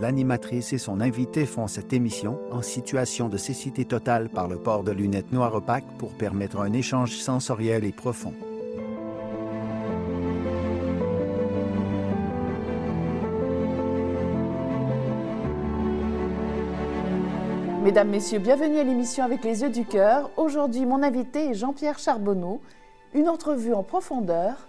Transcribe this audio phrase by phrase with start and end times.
[0.00, 4.84] l'animatrice et son invité font cette émission en situation de cécité totale par le port
[4.84, 8.34] de lunettes noires opaques pour permettre un échange sensoriel et profond.
[17.82, 20.30] Mesdames, Messieurs, bienvenue à l'émission Avec les yeux du cœur.
[20.36, 22.60] Aujourd'hui, mon invité est Jean-Pierre Charbonneau.
[23.14, 24.68] Une entrevue en profondeur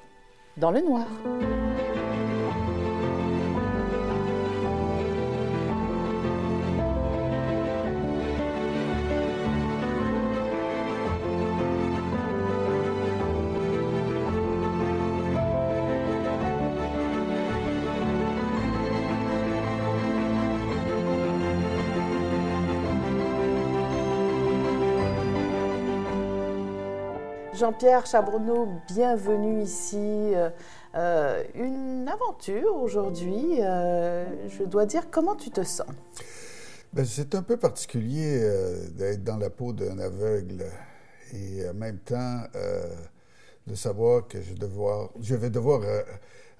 [0.55, 1.05] dans le noir.
[27.59, 29.97] Jean-Pierre Chabronneau, bienvenue ici.
[29.97, 30.49] Euh,
[30.95, 33.57] euh, une aventure aujourd'hui.
[33.59, 35.87] Euh, je dois dire, comment tu te sens?
[36.93, 38.39] Ben, c'est un peu particulier
[38.91, 40.67] d'être dans la peau d'un aveugle
[41.33, 42.43] et en même temps
[43.67, 45.83] de savoir que je, vais devoir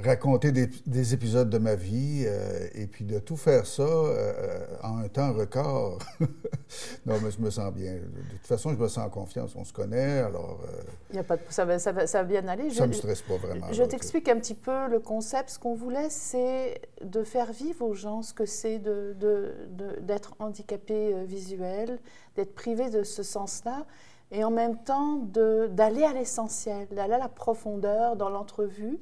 [0.03, 5.00] raconter des, épisodes de ma vie euh, et puis de tout faire ça euh, en
[5.00, 6.00] un temps record.
[7.05, 7.95] non, mais je me sens bien.
[7.95, 9.55] De toute façon, je me sens en confiance.
[9.55, 10.59] On se connaît, alors...
[10.64, 11.42] Euh, y a pas de...
[11.50, 12.70] ça, va, ça, va, ça va bien aller.
[12.70, 13.67] Ça ne me stresse pas vraiment.
[13.72, 15.50] Je t'explique un petit peu le concept.
[15.50, 19.53] Ce qu'on voulait, c'est de faire vivre aux gens ce que c'est d'être de,
[20.00, 22.00] de, handicapé visuel,
[22.38, 23.86] d'être privé de ce sens-là
[24.31, 29.00] et en même temps d'aller à l'essentiel, d'aller à la profondeur dans l'entrevue.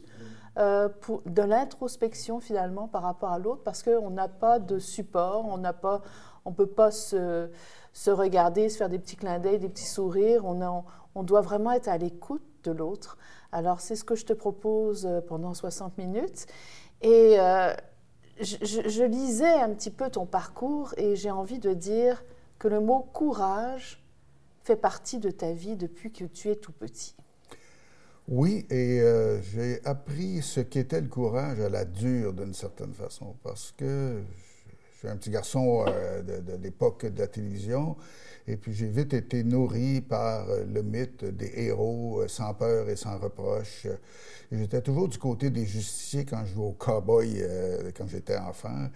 [0.57, 0.89] Euh,
[1.27, 5.73] de l'introspection finalement par rapport à l'autre parce qu'on n'a pas de support, on n'a
[5.73, 6.01] pas,
[6.45, 7.51] on peut pas se,
[7.93, 10.45] se, regarder, se faire des petits clins d'œil, des petits sourires.
[10.45, 13.19] On, on doit vraiment être à l'écoute de l'autre.
[13.51, 16.47] Alors c'est ce que je te propose euh, pendant 60 minutes.
[17.01, 17.71] Et euh,
[18.41, 22.23] je lisais un petit peu ton parcours et j'ai envie de dire
[22.57, 24.03] que le mot courage
[24.63, 27.15] fait partie de ta vie depuis que tu es tout petit.
[28.29, 33.37] Oui, et euh, j'ai appris ce qu'était le courage à la dure d'une certaine façon,
[33.41, 34.21] parce que
[34.91, 37.95] je suis un petit garçon euh, de, l'époque de la télévision,
[38.45, 42.97] et puis j'ai vite été nourri par euh, le mythe des héros sans peur et
[42.97, 43.87] sans reproche.
[44.51, 47.41] j'étais toujours du côté des justiciers quand je jouais au cowboy
[47.97, 48.89] quand j'étais enfant.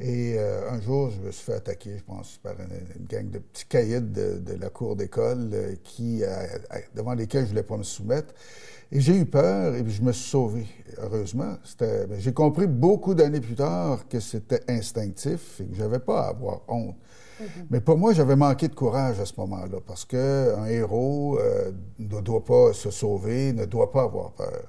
[0.00, 3.66] Et un jour, je me suis fait attaquer, je pense, par une, gang de petits
[3.66, 5.50] caïds de, la cour d'école
[5.84, 6.22] qui,
[6.94, 8.32] devant lesquels je ne voulais pas me soumettre.
[8.92, 10.66] Et j'ai eu peur et je me suis sauvé,
[10.98, 11.56] heureusement.
[12.18, 16.28] J'ai compris beaucoup d'années plus tard que c'était instinctif et que je n'avais pas à
[16.30, 16.96] avoir honte.
[17.40, 17.46] Mm-hmm.
[17.70, 22.20] Mais pour moi, j'avais manqué de courage à ce moment-là parce qu'un héros euh, ne
[22.20, 24.64] doit pas se sauver, ne doit pas avoir peur.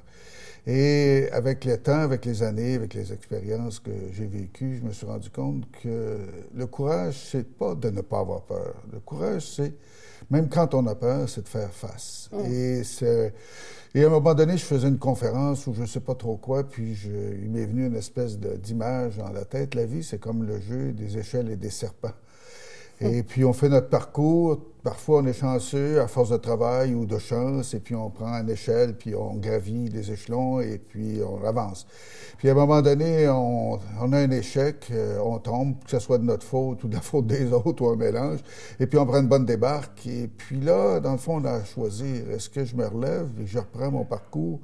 [0.68, 4.94] Et avec le temps, avec les années, avec les expériences que j'ai vécues, je me
[4.94, 6.20] suis rendu compte que
[6.54, 8.76] le courage, c'est pas de ne pas avoir peur.
[8.94, 9.74] Le courage, c'est,
[10.30, 12.30] même quand on a peur, c'est de faire face.
[12.32, 13.32] Mm.
[13.94, 16.38] Et à un moment donné, je faisais une conférence ou je ne sais pas trop
[16.38, 19.74] quoi, puis je, il m'est venu une espèce d'image dans la tête.
[19.76, 22.14] La vie, c'est comme le jeu des échelles et des serpents.
[23.02, 24.62] Et puis on fait notre parcours.
[24.84, 28.34] Parfois on est chanceux à force de travail ou de chance, et puis on prend
[28.40, 31.86] une échelle, puis on gravit les échelons, et puis on avance.
[32.40, 36.18] Puis à un moment donné, on, a un échec, euh, on tombe, que ce soit
[36.18, 38.40] de notre faute ou de la faute des autres ou un mélange,
[38.80, 40.08] et puis on prend une bonne débarque.
[40.08, 43.30] Et puis là, dans le fond, on a à choisir, est-ce que je me relève
[43.40, 44.60] et je reprends mon parcours,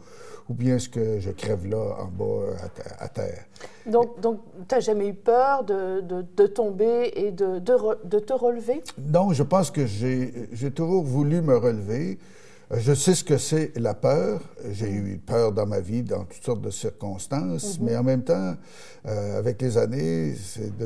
[0.49, 2.55] ou bien est-ce que je crève là, en bas,
[2.99, 3.43] à, terre?
[3.85, 8.81] Donc, donc tu n'as jamais eu peur de, de, tomber et de, de, te relever?
[8.97, 10.06] Non, je pense que j'ai
[10.75, 12.17] toujours voulu me relever.
[12.71, 14.41] Euh, je sais ce que c'est la peur.
[14.71, 17.85] J'ai eu peur dans ma vie dans toutes sortes de circonstances, mhm.
[17.85, 18.55] mais en même temps,
[19.05, 20.85] euh, avec les années, je,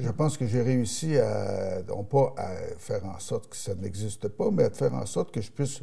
[0.00, 2.48] je, pense que j'ai réussi à, non pas à
[2.78, 5.80] faire en sorte que ça n'existe pas, mais à faire en sorte que je puisse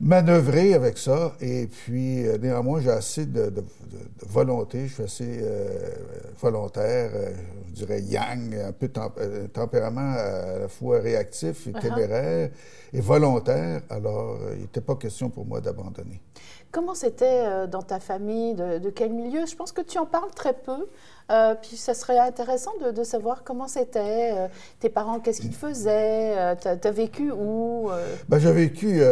[0.00, 1.32] manœuvrer avec ça.
[1.40, 3.52] Et puis, euh, néanmoins, j'ai assez de,
[4.26, 5.90] volonté, je suis assez euh,
[6.40, 7.30] volontaire, euh,
[7.68, 11.80] je dirais yang, un peu tempérament à la fois réactif et uh-huh.
[11.80, 12.50] téméraire
[12.92, 13.82] et volontaire.
[13.88, 16.20] Alors, il n'était pas question pour moi d'abandonner.
[16.72, 18.54] Comment c'était dans ta famille?
[18.54, 19.46] De, de, quel milieu?
[19.46, 20.88] Je pense que tu en parles très peu.
[21.28, 26.38] Euh, puis ça serait intéressant de, savoir comment c'était, euh, tes parents, qu'est-ce qu'ils faisaient,
[26.38, 27.88] euh, tu as, vécu où?
[28.28, 29.02] Ben, j'ai vécu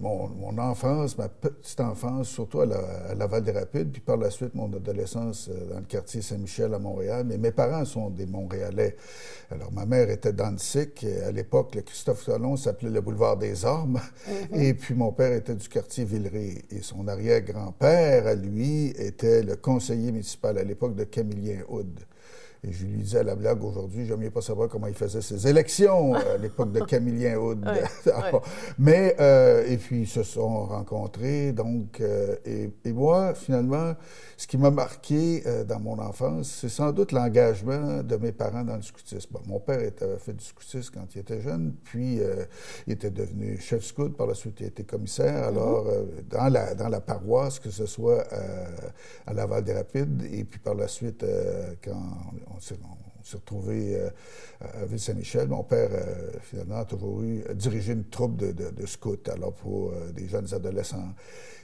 [0.00, 4.54] mon, mon, enfance, ma petite enfance, surtout à, la, des Rapides, puis par la suite
[4.54, 7.24] mon adolescence dans le quartier Saint-Michel à Montréal.
[7.26, 8.96] Mais mes parents sont des Montréalais.
[9.50, 10.88] Alors ma mère était d'Annecy,
[11.26, 14.60] à l'époque, le Christophe Solon s'appelait le boulevard des Ormes, mm-hmm.
[14.60, 16.64] et puis mon père était du quartier Villeray.
[16.70, 21.62] Et son arrière-grand-père, à lui, était le conseiller municipal à l'époque de Camille Camillien
[22.64, 25.46] Et je lui disais à la blague aujourd'hui, j'aime pas savoir comment il faisait ses
[25.46, 27.64] élections à l'époque de Camillien Houd.
[28.78, 31.52] Mais, euh, et puis, ils se sont rencontrés.
[31.52, 33.94] Donc, euh, et, et, moi, finalement,
[34.36, 38.64] ce qui m'a marqué euh, dans mon enfance, c'est sans doute l'engagement de mes parents
[38.64, 39.36] dans le scoutisme.
[39.46, 42.20] mon père avait fait du scoutisme quand il était jeune, puis
[42.86, 44.16] il était devenu chef scout.
[44.16, 45.44] Par la suite, il était commissaire.
[45.44, 45.48] Mm-hmm.
[45.48, 45.86] Alors,
[46.28, 48.24] dans, la, dans la paroisse, que ce soit
[49.26, 51.24] à Laval-des-Rapides, et puis par la suite,
[51.84, 51.94] quand
[52.56, 54.10] on s'est retrouvé euh,
[54.60, 55.48] à Ville-Saint-Michel.
[55.48, 59.90] Mon père, euh, finalement, a toujours eu, dirigé une troupe de, de, scouts, alors pour
[59.92, 61.14] euh, des jeunes adolescents.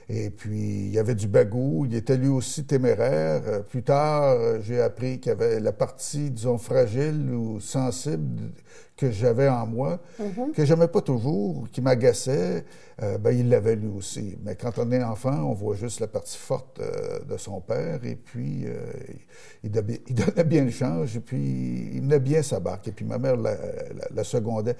[0.07, 1.85] Et puis, il y avait du bagou.
[1.89, 3.63] Il était lui aussi téméraire.
[3.63, 8.51] Plus tard, j'ai appris qu'il y avait la partie, disons, fragile ou sensible
[8.95, 10.51] que j'avais en moi, mm-hmm.
[10.53, 12.63] que j'aimais pas toujours, qui m'agaçait,
[13.03, 14.37] euh, ben, il l'avait lui aussi.
[14.43, 17.99] Mais quand on est enfant, on voit juste la partie forte euh, de son père,
[18.05, 18.77] et puis euh,
[19.63, 23.17] il, donnait bien le change, et puis il menait bien sa barque, et puis ma
[23.17, 24.77] mère la, secondait.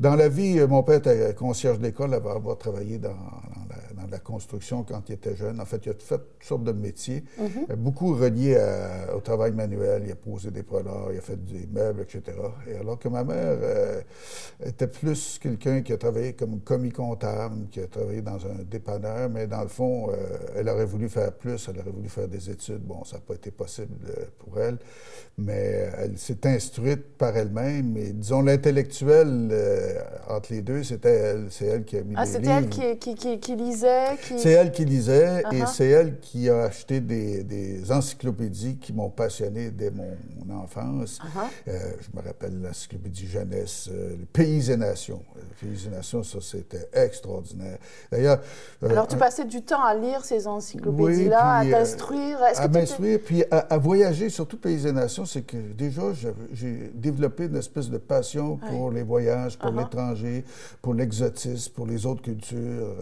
[0.00, 4.84] Dans la vie, mon père était concierge d'école, avait avoir travaillé dans, dans, la, construction
[4.84, 5.60] quand il était jeune.
[5.60, 7.74] En fait, il a fait toutes sortes de métiers, mm-hmm.
[7.76, 8.58] beaucoup reliés
[9.14, 10.02] au travail manuel.
[10.06, 12.36] Il a posé des preneurs, il a fait des meubles, etc.
[12.66, 13.58] Et alors que ma mère
[14.64, 19.28] était plus quelqu'un qui a travaillé comme commis comptable, qui a travaillé dans un dépanneur,
[19.28, 20.14] mais dans le fond, euh,
[20.56, 22.82] elle aurait voulu faire plus, elle aurait voulu faire des études.
[22.82, 24.78] Bon, ça n'a pas été possible euh, pour elle,
[25.38, 27.92] mais elle s'est instruite par elle-même.
[27.92, 31.46] Mais disons, l'intellectuel euh, entre les deux, c'était elle.
[31.50, 33.91] C'est elle qui a mis ah, c'était elle qui, qui, qui, lisait?
[34.36, 35.66] C'est elle qui lisait et uh-huh.
[35.66, 40.16] c'est elle qui a acheté des, des encyclopédies qui m'ont passionné dès mon,
[40.50, 41.18] enfance.
[41.20, 41.72] Uh-huh.
[42.00, 45.22] je me rappelle l'encyclopédie jeunesse, le Pays et Nations.
[45.36, 47.78] Le Pays et Nations, ça, c'était extraordinaire
[48.10, 48.40] D'ailleurs.
[48.82, 52.38] Euh, Alors, tu passais du temps à lire ces encyclopédies-là, à euh, t'instruire.
[52.56, 56.02] à m'instruire, puis à, voyager, surtout Pays et Nations, c'est que déjà,
[56.52, 59.78] j'ai développé une espèce de passion pour les voyages, pour uh-huh.
[59.78, 60.44] l'étranger,
[60.80, 62.96] pour l'exotisme, pour les autres cultures.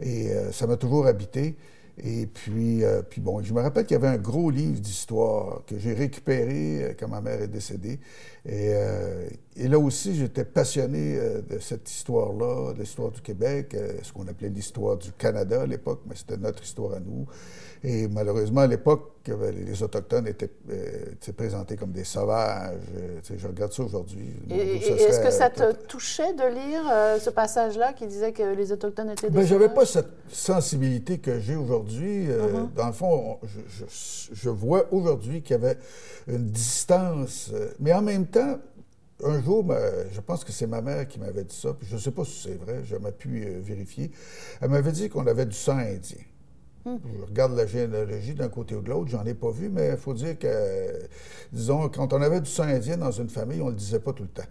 [0.00, 1.56] Et euh, ça m'a toujours habité.
[1.96, 5.78] Et puis, puis bon, je me rappelle qu'il y avait un gros livre d'histoire que
[5.78, 8.00] j'ai récupéré quand ma mère est décédée.
[8.46, 13.74] Et, euh, et, là aussi, j'étais passionné euh, de cette histoire-là, de l'histoire du Québec,
[13.74, 17.26] euh, ce qu'on appelait l'histoire du Canada à l'époque, mais c'était notre histoire à nous.
[17.82, 20.50] Et malheureusement, à l'époque, les Autochtones étaient,
[21.36, 22.80] présentés comme des sauvages.
[23.22, 24.26] je regarde ça aujourd'hui.
[24.50, 29.28] Est-ce que ça te touchait de lire ce passage-là qui disait que les Autochtones étaient
[29.28, 29.60] des Bien, sauvages?
[29.60, 32.28] j'avais pas cette sensibilité que j'ai aujourd'hui.
[32.28, 32.72] Uh-huh.
[32.74, 33.84] Dans le fond, je, je,
[34.32, 35.76] je vois aujourd'hui qu'il y avait
[36.26, 38.58] une distance, mais en même temps,
[39.22, 39.64] un jour,
[40.12, 42.24] je pense que c'est ma mère qui m'avait dit ça, puis je ne sais pas
[42.24, 44.10] si c'est vrai, je n'ai pu euh, vérifier.
[44.60, 46.22] Elle m'avait dit qu'on avait du sang indien.
[46.84, 46.98] Hmm.
[47.18, 49.96] Je regarde la généalogie d'un côté ou de l'autre, j'en ai pas vu, mais il
[49.96, 51.08] faut dire que,
[51.52, 54.12] disons, quand on avait du sang indien dans une famille, on ne le disait pas
[54.12, 54.48] tout le temps.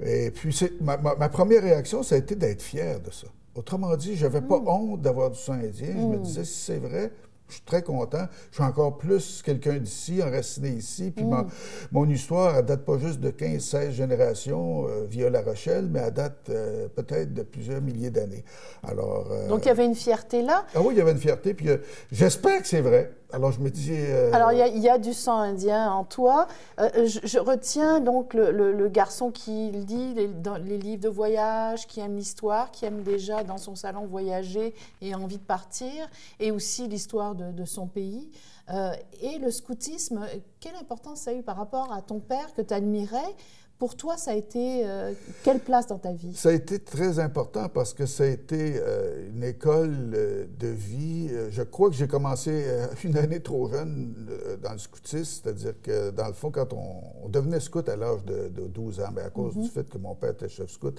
[0.00, 3.28] Et puis, ma, ma, première réaction, ça a été d'être fier de ça.
[3.54, 4.68] Autrement dit, je n'avais pas hmm.
[4.68, 5.92] honte d'avoir du sang indien.
[5.92, 6.22] Je me hmm.
[6.22, 7.12] disais, si c'est vrai,
[7.48, 8.26] je suis très content.
[8.50, 11.10] Je suis encore plus quelqu'un d'ici, enraciné ici.
[11.10, 11.46] Puis mm.
[11.92, 16.12] mon histoire, elle date pas juste de 15-16 générations euh, via La Rochelle, mais elle
[16.12, 18.44] date euh, peut-être de plusieurs milliers d'années.
[18.82, 19.28] Alors.
[19.30, 20.64] Euh, Donc il y avait une fierté là?
[20.74, 21.54] Ah oui, il y avait une fierté.
[21.54, 21.68] Puis
[22.10, 23.12] j'espère que c'est vrai.
[23.32, 23.94] Alors je me dis...
[24.32, 26.46] Alors il y, a du sang indien en toi.
[26.78, 32.16] Je, retiens donc le, garçon qui lit les, dans les livres de voyage, qui aime
[32.16, 36.08] l'histoire, qui aime déjà dans son salon voyager et envie de partir,
[36.40, 38.30] et aussi l'histoire de, son pays.
[38.70, 38.92] Euh,
[39.22, 40.26] et le scoutisme,
[40.60, 43.34] quelle importance ça a eu par rapport à ton père que tu admirais
[43.78, 46.34] pour toi, ça a été euh, quelle place dans ta vie?
[46.34, 50.68] Ça a été très important parce que ça a été euh, une école euh, de
[50.68, 51.30] vie.
[51.50, 52.64] Je crois que j'ai commencé
[53.04, 54.14] une année trop jeune
[54.62, 58.48] dans le scoutisme, c'est-à-dire que dans le fond, quand on, devenait scout à l'âge de,
[58.48, 59.68] 12 ans, mais à cause du mhm.
[59.68, 60.98] fait que mon père était chef scout,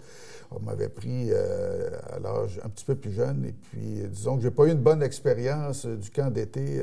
[0.52, 3.46] on m'avait pris à l'âge un petit peu plus jeune.
[3.46, 6.82] Et puis, disons que j'ai pas eu une bonne expérience du camp d'été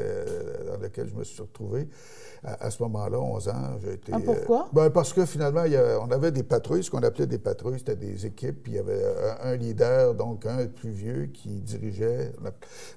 [0.67, 1.89] dans lequel je me suis retrouvé
[2.45, 3.79] à, ce moment-là, 11 ans.
[3.83, 4.69] J'ai été, ah, pourquoi?
[4.73, 5.65] ben parce que finalement,
[6.01, 8.79] on avait des patrouilles, ce qu'on appelait des patrouilles, c'était des équipes, puis il y
[8.79, 9.03] avait
[9.43, 12.53] un, leader, donc un plus vieux, qui dirigeait, la,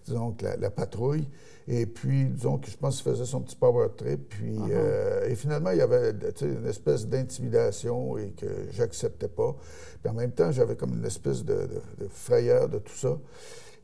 [0.06, 1.27] disons, la, patrouille.
[1.67, 4.29] Et puis, disons que je pense qu'il faisait son petit power trip.
[4.29, 4.72] Puis, uh-huh.
[4.72, 9.53] euh, et finalement, il y avait une espèce d'intimidation et que j'acceptais pas.
[10.01, 11.67] Puis en même temps, j'avais comme une espèce de,
[11.98, 13.17] de frayeur de tout ça.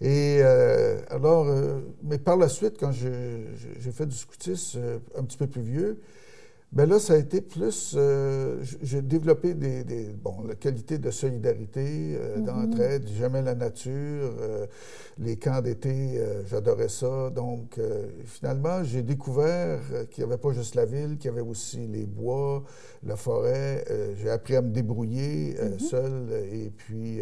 [0.04, 5.24] Et euh, alors, euh, mais par la suite, quand j'ai fait du scoutisme euh, un
[5.24, 6.02] petit peu plus vieux,
[6.74, 7.94] Bien là, ça a été plus.
[7.96, 12.46] Euh, j'ai développé des, bon, la qualité de solidarité, euh, mm-hmm.
[12.46, 13.08] d'entraide.
[13.16, 13.92] J'aimais la nature.
[13.94, 14.66] Euh,
[15.20, 17.30] les camps d'été, j'adorais ça.
[17.30, 17.80] Donc,
[18.26, 22.08] finalement, j'ai découvert qu'il n'y avait pas juste la ville, qu'il y avait aussi les
[22.08, 22.64] bois,
[23.04, 23.86] la forêt.
[24.20, 25.80] j'ai appris à me débrouiller mm-hmm.
[25.80, 26.32] seul.
[26.52, 27.20] Et puis,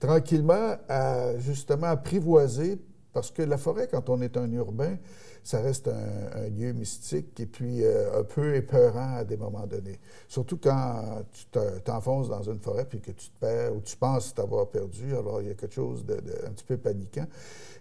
[0.00, 2.78] tranquillement, à justement apprivoiser,
[3.12, 4.96] parce que la forêt, quand on est un urbain,
[5.44, 10.00] ça reste un, lieu mystique et puis euh, un peu épeurant à des moments donnés.
[10.26, 11.44] Surtout quand tu
[11.84, 15.42] t'enfonces dans une forêt puis que tu te perds ou tu penses t'avoir perdu, alors
[15.42, 17.26] il y a quelque chose de, petit peu paniquant.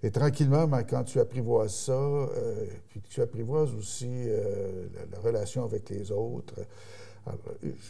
[0.03, 5.63] Et tranquillement, ben, quand tu apprivoises ça, euh, puis tu apprivoises aussi euh, la, relation
[5.63, 6.55] avec les autres,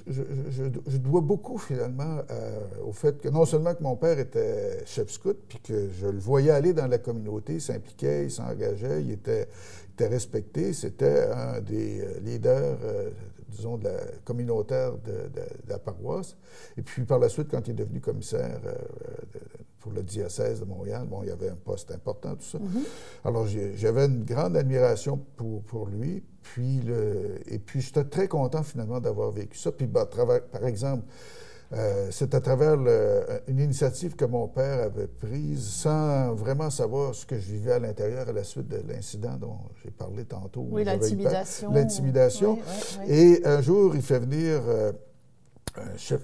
[0.07, 2.19] je, dois beaucoup finalement
[2.85, 6.19] au fait que non seulement que mon père était chef scout, puis que je le
[6.19, 9.47] voyais aller dans la communauté, il s'impliquait, il s'engageait, il était,
[9.99, 13.11] respecté, c'était un des euh, leaders, euh,
[13.49, 15.29] disons, de la communautaire de,
[15.67, 16.35] la paroisse.
[16.77, 18.75] Et puis par la suite, quand il est devenu commissaire euh,
[19.79, 22.57] pour le diocèse de Montréal, bon, il y avait un poste important, tout ça.
[22.57, 23.25] Mm-hmm.
[23.25, 26.23] Alors j'avais une grande admiration pour, pour lui.
[26.43, 29.71] Puis le, et puis, j'étais très content finalement d'avoir vécu ça.
[29.71, 30.07] Puis, bah,
[30.51, 31.05] par exemple,
[31.73, 32.77] euh, c'est à travers
[33.47, 37.79] une initiative que mon père avait prise sans vraiment savoir ce que je vivais à
[37.79, 40.67] l'intérieur à la suite de l'incident dont j'ai parlé tantôt.
[40.69, 41.71] Oui, l'intimidation.
[41.71, 42.59] L'intimidation.
[43.07, 44.91] Et un jour, il fait venir euh,
[45.77, 46.21] un chef,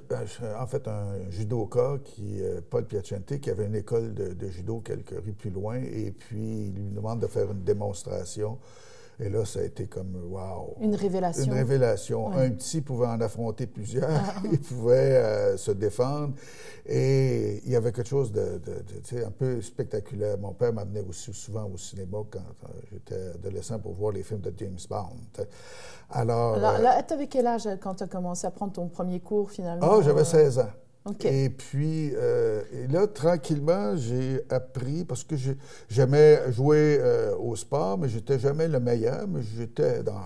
[0.60, 4.82] en fait, un judoka, qui, euh, Paul Piacente, qui avait une école de, de, judo
[4.82, 8.60] quelques rues plus loin, et puis il lui demande de faire une démonstration
[9.22, 10.76] et là, ça a été comme, wow!
[10.80, 11.44] Une révélation.
[11.44, 12.32] Une révélation.
[12.32, 14.42] Un petit pouvait en affronter plusieurs, ah.
[14.52, 16.34] il pouvait euh, se défendre.
[16.86, 18.62] Et il y avait quelque chose de,
[19.26, 20.38] un peu spectaculaire.
[20.38, 24.40] Mon père m'amenait aussi souvent au cinéma quand euh, j'étais adolescent pour voir les films
[24.40, 25.46] de James Bond.
[26.12, 26.56] Alors.
[26.56, 29.52] Alors euh, tu avais quel âge quand tu as commencé à prendre ton premier cours
[29.52, 29.98] finalement?
[29.98, 30.70] Ah, j'avais 16 ans.
[31.26, 35.36] Et puis, euh, et là, tranquillement, j'ai appris, parce que
[35.90, 40.22] j'aimais jouer euh, au sport, mais j'étais jamais le meilleur, mais j'étais dans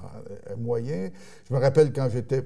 [0.51, 1.09] un moyen.
[1.49, 2.43] Je me rappelle quand j'étais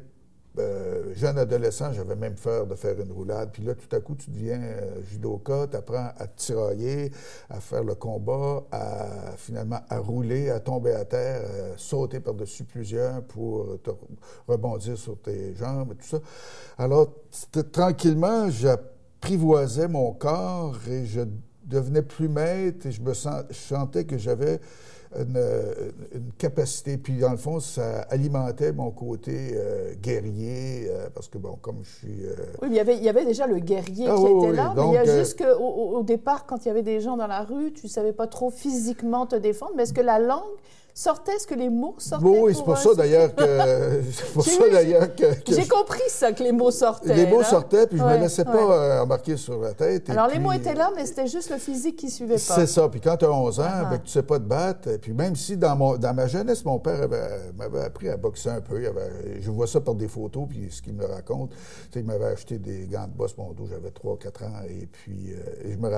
[0.59, 3.49] euh, jeune adolescent, j'avais même peur de faire une roulade.
[3.51, 7.11] Puis là, tout à coup, tu deviens euh, judoka, tu apprends à tirailler,
[7.49, 12.63] à faire le combat, à finalement à rouler, à tomber à terre, à sauter par-dessus
[12.63, 13.91] plusieurs pour te
[14.47, 16.19] rebondir sur tes jambes et tout ça.
[16.77, 17.13] Alors,
[17.71, 21.21] tranquillement, j'apprivoisais mon corps et je
[21.63, 24.59] devenais plus maître et je me je sentais que j'avais
[25.15, 26.97] une, capacité.
[26.97, 31.83] Puis, dans le fond, ça alimentait mon côté euh, guerrier, euh, parce que, bon, comme
[31.83, 32.25] je suis...
[32.25, 34.53] Euh, oui, mais il y, avait, il y avait déjà le guerrier ah qui était
[34.53, 37.17] là, mais il y a juste qu'au au départ, quand il y avait des gens
[37.17, 40.19] dans la rue, tu ne savais pas trop physiquement te défendre, mais est-ce que la
[40.19, 40.43] langue
[40.97, 42.25] sortait, ce que les mots sortaient?
[42.25, 44.01] Oui, c'est pour ça d'ailleurs que...
[44.33, 45.25] pour ça d'ailleurs que...
[45.47, 47.13] J'ai compris ça, que les mots sortaient.
[47.13, 50.09] Les mots sortaient, puis je ne me laissais pas euh, embarquer sur la tête.
[50.09, 52.39] Alors les mots étaient là, mais c'était juste le physique qui ne suivait pas.
[52.39, 52.89] C'est ça.
[52.89, 54.89] Puis quand tu as 11 ans, ah, ben, tu ne sais pas te battre.
[54.89, 57.07] Et puis même si dans, mon, dans ma jeunesse, mon père
[57.55, 58.81] m'avait appris à boxer un peu.
[59.39, 61.51] je vois ça par des photos, puis ce qu'il me raconte,
[61.93, 64.63] c'est qu'il m'avait acheté des gants de bosse, mon dos, j'avais 3-4 ans.
[64.67, 65.89] Et puis, euh, je me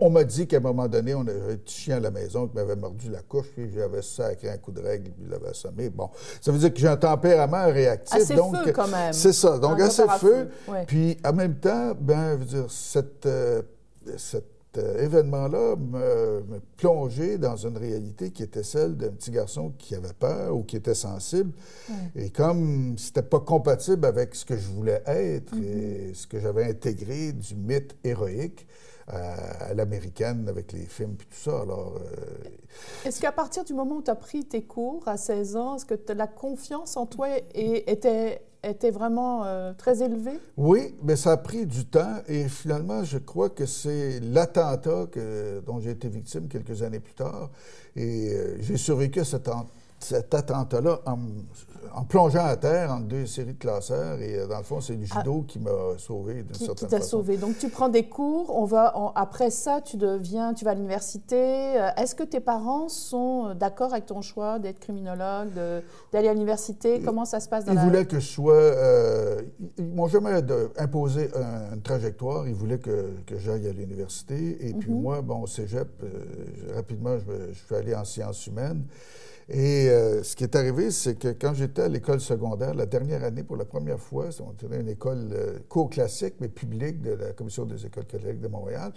[0.00, 2.48] on m'a dit qu'à un moment donné, on avait un petit chien à la maison
[2.48, 5.30] qui m'avait mordu la couche, puis j'avais ça sacré un coup de règle, puis il
[5.30, 5.90] l'avait assommé.
[5.90, 6.10] Bon,
[6.40, 8.16] ça veut dire que j'ai un tempérament réactif.
[8.16, 9.12] Assez donc, feu, quand même.
[9.12, 10.48] C'est ça, donc assez feu.
[10.86, 13.62] Puis en même temps, ben, je veux dire, cette, euh,
[14.16, 14.44] cet
[14.78, 19.94] euh, événement-là me, me, plongeait dans une réalité qui était celle d'un petit garçon qui
[19.94, 21.52] avait peur ou qui était sensible.
[22.16, 25.64] Et comme c'était pas compatible avec ce que je voulais être mm-hmm.
[25.64, 28.66] et ce que j'avais intégré du mythe héroïque,
[29.12, 31.60] à, l'américaine avec les films et tout ça.
[31.60, 35.56] Alors, euh, Est-ce qu'à partir du moment où tu as pris tes cours à 16
[35.56, 40.38] ans, est-ce que la confiance en toi était, était vraiment euh, très élevée?
[40.56, 45.08] Oui, mais ça a pris du temps et finalement, je crois que c'est l'attentat
[45.66, 47.50] dont j'ai été victime quelques années plus tard
[47.96, 49.48] et euh, j'ai survécu à cet,
[50.02, 51.18] cet attentat-là en,
[51.94, 54.20] en plongeant à terre entre deux séries de classeurs.
[54.20, 55.44] Et euh, dans le fond, c'est judo ah.
[55.46, 57.36] qui m'a sauvé d'une certaine qui t'a sauvé.
[57.36, 58.54] Donc, tu prends des cours.
[58.56, 61.36] On va, après ça, tu deviens, tu vas à l'université.
[61.36, 65.50] Euh, est-ce que tes parents sont euh, d'accord avec ton choix d'être criminologue,
[66.12, 67.00] d'aller à l'université?
[67.00, 68.72] Comment ça se passe dans ils voulaient que je sois...
[69.78, 70.32] ils m'ont jamais
[70.78, 71.30] imposé
[71.72, 72.46] une trajectoire.
[72.46, 74.68] Ils voulaient que, que j'aille à l'université.
[74.68, 75.00] Et puis mhm.
[75.00, 75.88] moi, bon, au cégep,
[76.74, 78.84] rapidement, je, je suis allé en sciences humaines.
[79.54, 83.22] Et euh, ce qui est arrivé, c'est que quand j'étais à l'école secondaire, la dernière
[83.22, 87.32] année, pour la première fois, on une école euh, cours classique, mais publique de la
[87.34, 88.94] Commission des écoles catholiques de Montréal.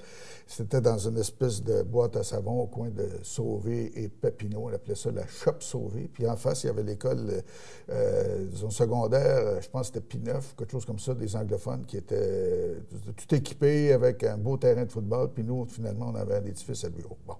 [0.47, 4.69] C'était dans une espèce de boîte à savon au coin de Sauvé et Papineau.
[4.69, 6.09] On appelait ça la Shop Sauvé.
[6.13, 7.43] Puis en face, il y avait l'école,
[7.89, 11.97] euh, disons, secondaire, je pense que c'était P9, quelque chose comme ça, des anglophones qui
[11.97, 12.77] étaient
[13.17, 15.31] tout équipés avec un beau terrain de football.
[15.33, 17.17] Puis nous, finalement, on avait un édifice à bureau.
[17.27, 17.35] Bon.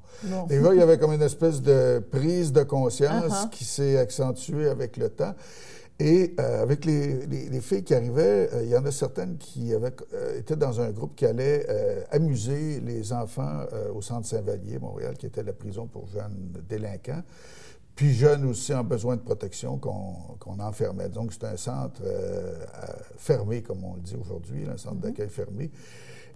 [0.50, 3.50] Et là, il y avait comme une espèce de prise de conscience Uh-huh.
[3.50, 5.36] qui s'est accentuée avec le temps.
[5.98, 9.74] Et euh, avec les, les, filles qui arrivaient, euh, il y en a certaines qui
[9.74, 11.66] avaient, euh, étaient dans un groupe qui allait
[12.12, 13.62] amuser les enfants
[13.94, 17.24] au centre Saint-Vallier, Montréal, qui était la prison pour jeunes délinquants,
[17.96, 21.08] puis jeunes aussi en besoin de protection qu'on enfermait.
[21.08, 22.02] Donc, c'est un centre
[23.18, 25.00] fermé, comme on le dit aujourd'hui, un centre mm-hmm.
[25.00, 25.72] d'accueil fermé.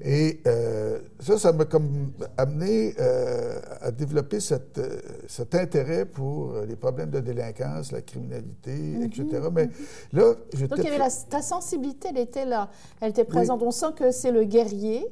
[0.01, 6.53] Et euh, ça, ça m'a comme amené euh, à développer cette, euh, cet intérêt pour
[6.67, 9.05] les problèmes de délinquance, la criminalité, mm-hmm.
[9.05, 9.47] etc.
[9.51, 9.71] Mais mm-hmm.
[10.13, 10.67] là, j'étais...
[10.67, 12.69] Donc, il y avait ta sensibilité, elle était là.
[13.01, 13.61] Elle était présente.
[13.61, 15.05] On sent que c'est le guerrier.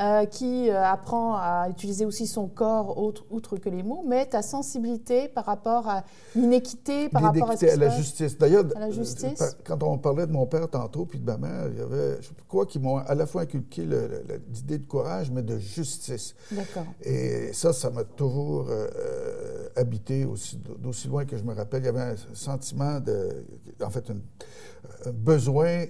[0.00, 4.26] Euh, qui euh, apprend à utiliser aussi son corps autre, outre que les mots, mais
[4.26, 6.02] ta sensibilité par rapport à
[6.34, 8.36] l'inéquité, par rapport à, ce à la justice.
[8.36, 11.80] D'ailleurs, euh, quand on parlait de mon père tantôt, puis de ma mère, il y
[11.80, 15.42] avait, je sais pas quoi, qui m'ont à la fois inculqué l'idée de courage, mais
[15.42, 16.34] de justice.
[16.50, 16.86] D'accord.
[17.04, 18.66] Et ça, ça m'a toujours
[19.76, 20.26] habité,
[20.78, 21.82] d'aussi loin que je me rappelle.
[21.82, 23.44] Il y avait un sentiment de,
[23.82, 25.84] en fait, un besoin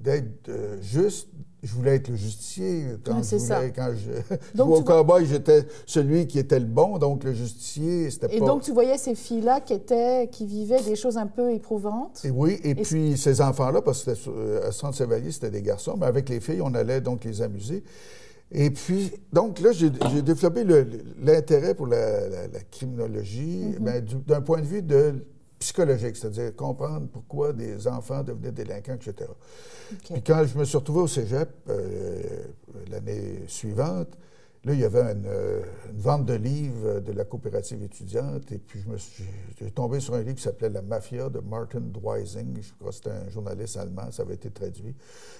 [0.00, 1.28] d'être juste,
[1.62, 2.84] je voulais être le justicier.
[3.04, 7.24] Quand je voulais, quand je, donc, au cowboy, j'étais celui qui était le bon, donc
[7.24, 8.34] le justicier, c'était pas...
[8.34, 12.20] Et donc, tu voyais ces filles-là qui étaient, qui vivaient des choses un peu éprouvantes?
[12.24, 16.28] Et oui, et, puis ces enfants-là, parce que à Centre-Chevalier, c'était des garçons, mais avec
[16.28, 17.82] les filles, on allait donc les amuser.
[18.52, 20.64] Et puis, donc là, j'ai développé
[21.20, 23.78] l'intérêt pour la, criminologie, mm-hmm.
[23.78, 25.24] ben, d'un point de vue de
[25.58, 29.30] psychologique, c'est-à-dire comprendre pourquoi des enfants devenaient délinquants, etc.
[30.12, 32.22] Puis quand je me suis retrouvé au cégep euh,
[32.90, 34.08] l'année suivante,
[34.64, 35.30] là, il y avait une,
[35.94, 39.24] vente de livres de la coopérative étudiante, et puis je me suis
[39.74, 42.58] tombé sur un livre qui s'appelait La Mafia de Martin Dweising.
[42.60, 44.94] Je crois que c'était un journaliste allemand, ça avait été traduit.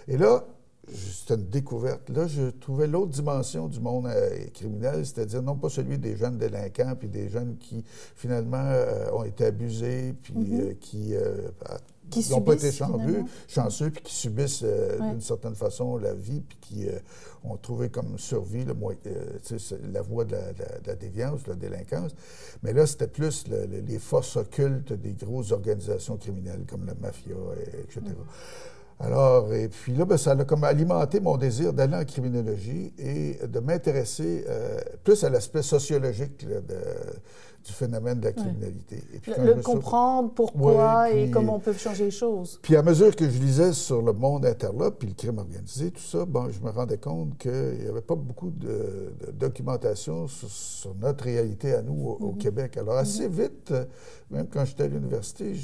[0.08, 0.46] Et là,
[0.92, 2.08] c'était une découverte.
[2.10, 6.38] Là, je trouvais l'autre dimension du monde euh, criminel, c'est-à-dire non pas celui des jeunes
[6.38, 7.84] délinquants, puis des jeunes qui,
[8.16, 10.60] finalement, euh, ont été abusés, puis mm-hmm.
[10.60, 11.14] euh, qui
[12.10, 16.86] qui n'ont pas été chanceux, puis qui subissent d'une certaine façon la vie, puis qui
[17.42, 18.74] ont trouvé comme survie le,
[19.90, 20.36] la voie de
[20.86, 22.14] la, déviance, de la délinquance.
[22.62, 27.34] Mais là, c'était plus les forces occultes des grosses organisations criminelles comme la mafia,
[27.82, 28.02] etc.
[29.00, 33.38] Alors, et puis là, ben, ça a comme alimenté mon désir d'aller en criminologie et
[33.46, 36.60] de m'intéresser euh, plus à l'aspect sociologique de,
[37.64, 39.02] du phénomène de la criminalité.
[39.14, 42.58] Et puis, le, comprendre pourquoi et comment on peut changer les choses.
[42.62, 46.02] Puis à mesure que je lisais sur le monde interlope, puis le crime organisé, tout
[46.02, 51.24] ça, bon, je me rendais compte qu'il n'y avait pas beaucoup de, documentation sur, notre
[51.24, 52.38] réalité à nous au, mhm.
[52.38, 52.76] Québec.
[52.76, 53.42] Alors assez mhm.
[53.42, 53.72] vite,
[54.30, 55.54] même quand j'étais à l'université,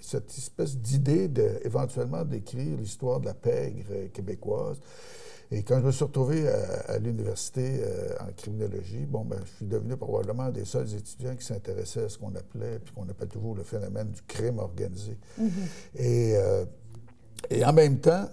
[0.00, 4.78] cette espèce d'idée de, éventuellement d'écrire l'histoire de la pègre québécoise.
[5.50, 9.66] Et quand je me suis retrouvé à, l'université euh, en criminologie, bon, ben, je suis
[9.66, 13.54] devenu probablement des seuls étudiants qui s'intéressaient à ce qu'on appelait, puis qu'on appelle toujours
[13.54, 15.16] le phénomène du crime organisé.
[15.40, 15.50] Mm-hmm.
[15.96, 16.64] et, euh,
[17.50, 18.28] et en même temps,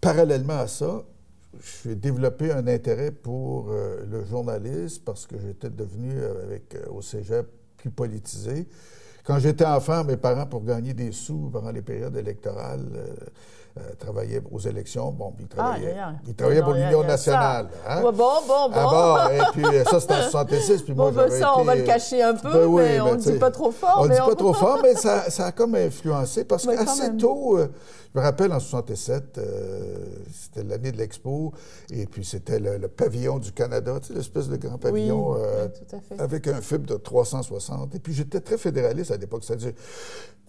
[0.00, 1.04] parallèlement à ça,
[1.84, 7.46] j'ai développé un intérêt pour euh, le journalisme parce que j'étais devenu, avec, au cégep,
[7.78, 8.66] plus politisé.
[9.24, 13.14] Quand j'étais enfant, mes parents, pour gagner des sous pendant les périodes électorales, euh,
[13.98, 15.10] travaillait aux élections.
[15.12, 17.68] Bon, puis il travaillait, ah, il travaillait pour l'Union nationale.
[17.88, 18.02] Hein?
[18.02, 18.70] bon, bon, bon.
[18.74, 20.82] Ah bon, et puis euh, ça, c'était en 66.
[20.82, 23.16] Puis bon, moi, ben, ça, on va le cacher un peu, ben mais on ne
[23.16, 23.98] dit pas trop fort.
[24.00, 27.58] On ne dit pas trop fort, mais ça, ça, a comme influencé parce qu'assez tôt,
[27.58, 27.68] euh,
[28.16, 29.40] je me rappelle en 67,
[30.32, 31.52] c'était l'année de l'Expo,
[31.90, 35.38] et puis c'était le, pavillon du Canada, tu sais, l'espèce de grand pavillon oui,
[35.74, 36.22] tout à fait.
[36.22, 37.94] avec un fibre de 360.
[37.94, 39.72] Et puis j'étais très fédéraliste à l'époque, c'est-à-dire,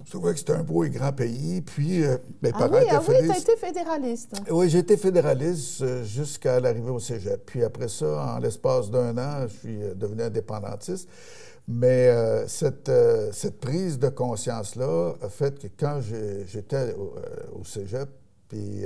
[0.05, 2.03] je trouvais que c'était un beau et grand pays, puis
[2.41, 4.35] mes ah parents étaient ah oui, tu as été fédéraliste.
[4.49, 7.45] Oui, j'ai été fédéraliste euh, jusqu'à l'arrivée au cégep.
[7.45, 11.09] Puis après ça, en l'espace d'un an, je suis euh, devenu indépendantiste.
[11.67, 12.91] Mais euh, cette,
[13.33, 15.99] cette, prise de conscience-là a fait que quand
[16.45, 16.95] j'étais
[17.53, 18.09] au, cégep,
[18.47, 18.85] Puis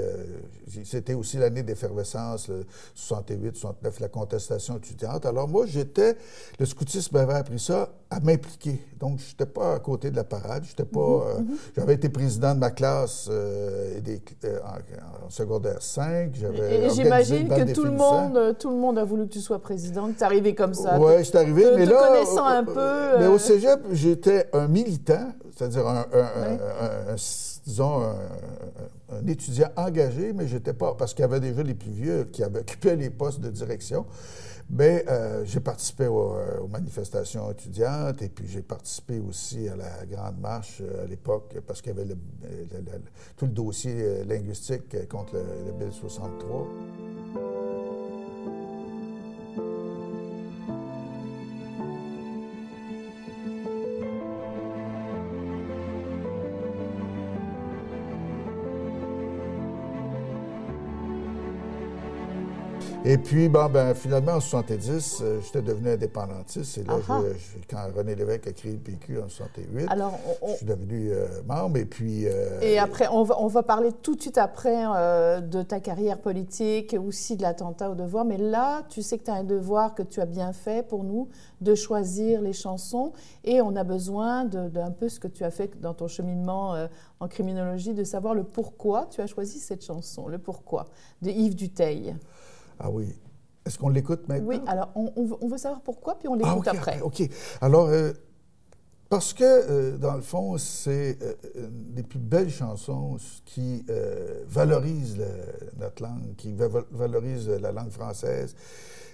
[0.84, 2.50] c'était aussi l'année d'effervescence,
[2.96, 5.28] 68, 69, la contestation étudiante.
[5.28, 6.18] Alors moi, j'étais,
[6.58, 8.78] le scoutisme m'avait appris ça, à m'impliquer.
[9.00, 10.64] Donc, je n'étais pas à côté de la parade.
[10.68, 11.38] J'étais pas.
[11.40, 11.58] Mhm, mhm.
[11.78, 16.36] J'avais été président de ma classe en, secondaire 5.
[16.60, 20.10] Et, j'imagine que tout le, monde, tout le monde a voulu que tu sois président,
[20.10, 21.00] que tu es arrivé comme ça.
[21.00, 22.08] Oui, je suis arrivé, mais te là.
[22.10, 23.20] connaissant un peu.
[23.20, 26.06] Mais au cégep, j'étais un militant, c'est-à-dire un,
[27.66, 28.02] disons,
[29.10, 32.44] un, étudiant engagé, mais j'étais pas, parce qu'il y avait déjà les plus vieux qui
[32.44, 34.06] avaient occupé les postes de direction.
[34.74, 40.06] Mais euh, j'ai participé euh, aux, manifestations étudiantes et puis j'ai participé aussi à la
[40.06, 42.16] Grande Marche euh, à l'époque parce qu'il y avait
[43.36, 47.71] tout le dossier linguistique contre le, le Bill 63.
[63.04, 66.78] Et puis, bon, ben, finalement, en 70, euh, j'étais devenu indépendantiste.
[66.78, 67.00] Et là,
[67.68, 71.78] quand René Lévesque a créé le PQ en 68, Alors, je suis devenu euh, membre.
[71.78, 72.28] Et puis.
[72.28, 74.84] Euh, et après, on va, on va, parler tout de suite après
[75.42, 78.24] de ta carrière politique, aussi de l'attentat au devoir.
[78.24, 81.04] Mais là, tu sais que tu as un devoir que tu as bien fait pour
[81.04, 81.28] nous,
[81.60, 83.14] de choisir les chansons.
[83.44, 86.88] Et on a besoin d'un peu ce que tu as fait dans ton cheminement
[87.20, 90.86] en criminologie, de savoir le pourquoi tu as choisi cette chanson, le pourquoi,
[91.24, 92.16] de Yves Duteil.
[92.84, 93.08] Ah oui.
[93.66, 94.48] Est-ce qu'on l'écoute maintenant?
[94.48, 97.00] Oui, alors on, veut, savoir pourquoi, puis on l'écoute ah, après.
[97.02, 97.22] OK.
[97.62, 98.12] Alors, euh,
[99.08, 103.86] parce que, euh, dans le fond, c'est euh, une des plus belles chansons qui
[104.48, 105.22] valorisent
[105.80, 106.56] notre langue, qui
[106.92, 108.56] valorise la langue française.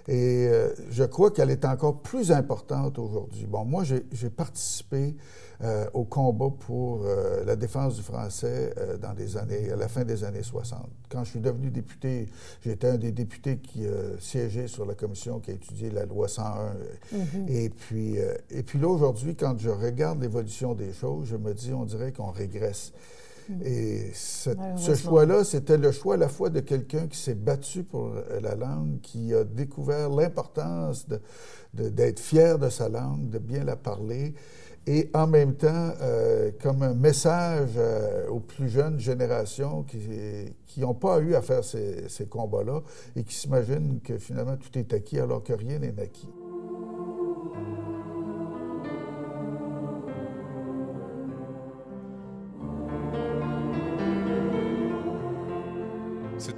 [0.08, 0.50] Et
[0.90, 3.46] je crois qu'elle est encore plus importante aujourd'hui.
[3.46, 5.16] Bon, moi, j'ai participé
[5.64, 9.88] euh, au combat pour euh, la défense du français euh, dans des années, à la
[9.88, 10.88] fin des années 60.
[11.10, 12.28] Quand je suis devenu député,
[12.62, 13.88] j'étais un des députés qui
[14.20, 16.74] siégeait sur la commission qui a étudié la loi 101.
[17.12, 17.50] Mm-hmm.
[17.50, 18.18] Et puis,
[18.52, 22.12] et puis là, aujourd'hui, quand je regarde l'évolution des choses, je me dis, on dirait
[22.12, 22.92] qu'on régresse.
[23.64, 28.12] Et ce choix-là, c'était le choix à la fois de quelqu'un qui s'est battu pour
[28.42, 31.08] la langue, qui a découvert l'importance
[31.74, 34.34] d'être fier de sa langue, de bien la parler,
[34.88, 40.94] et en même temps euh, comme un message euh, aux plus jeunes générations qui n'ont
[40.94, 42.82] pas eu à faire ces, ces combats-là
[43.16, 46.30] et qui s'imaginent que finalement tout est acquis alors que rien n'est acquis.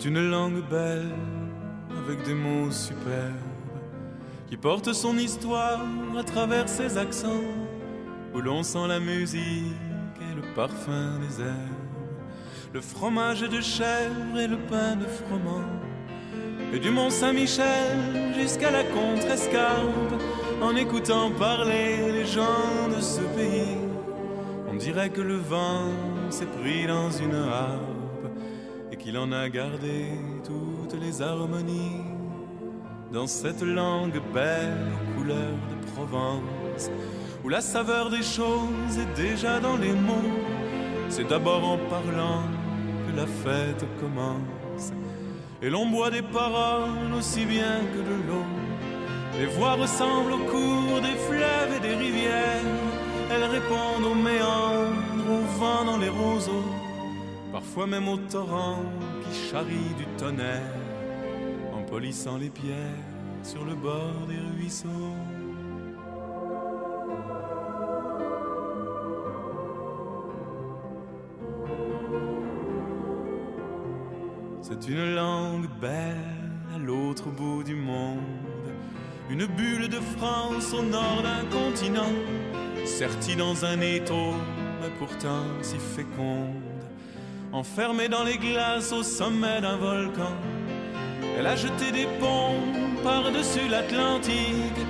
[0.05, 1.11] Une langue belle
[1.91, 3.35] avec des mots superbes
[4.47, 5.85] qui porte son histoire
[6.17, 7.43] à travers ses accents
[8.33, 9.75] où l'on sent la musique
[10.21, 15.67] et le parfum des herbes, le fromage de chèvre et le pain de froment,
[16.73, 20.13] et du Mont Saint-Michel jusqu'à la Contrescarpe,
[20.61, 23.77] en écoutant parler les gens de ce pays,
[24.71, 25.91] on dirait que le vent
[26.31, 27.88] s'est pris dans une harpe
[28.99, 30.07] qu'il en a gardé
[30.43, 32.03] toutes les harmonies
[33.11, 36.91] dans cette langue belle aux couleurs de Provence
[37.43, 40.35] où la saveur des choses est déjà dans les mots.
[41.07, 42.43] C'est d'abord en parlant
[43.07, 44.91] que la fête commence.
[45.61, 48.45] Et l'on boit des paroles aussi bien que de l'eau.
[49.39, 52.65] Les voix ressemblent au cours des fleuves et des rivières.
[53.31, 56.88] Elles répondent aux méandres, au vent dans les roseaux.
[57.51, 58.83] Parfois même au torrent
[59.23, 60.61] qui charrie du tonnerre.
[61.73, 62.75] En polissant les pierres
[63.43, 65.15] sur le bord des ruisseaux.
[74.61, 76.15] C'est une langue belle
[76.75, 78.19] à l'autre bout du monde,
[79.29, 82.13] une bulle de France au nord d'un continent,
[82.85, 84.33] sertie dans un étau,
[84.79, 86.68] mais pourtant si féconde,
[87.53, 90.35] enfermée dans les glaces au sommet d'un volcan.
[91.37, 92.61] Elle a jeté des ponts
[93.03, 94.81] par-dessus l'Atlantique,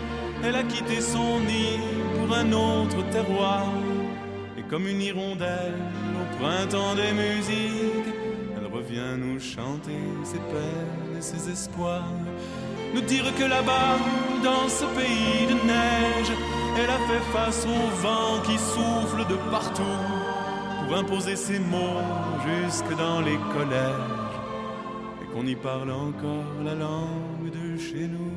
[0.43, 1.79] elle a quitté son nid
[2.15, 3.65] pour un autre terroir,
[4.57, 5.81] et comme une hirondelle
[6.19, 8.09] au printemps des musiques,
[8.89, 12.11] Viens nous chanter ses peines et ses espoirs,
[12.95, 13.97] nous dire que là-bas,
[14.43, 16.31] dans ce pays de neige,
[16.75, 19.83] elle a fait face au vent qui souffle de partout
[20.89, 22.01] pour imposer ses mots
[22.47, 24.37] jusque dans les collèges
[25.21, 28.33] et qu'on y parle encore la langue de chez nous.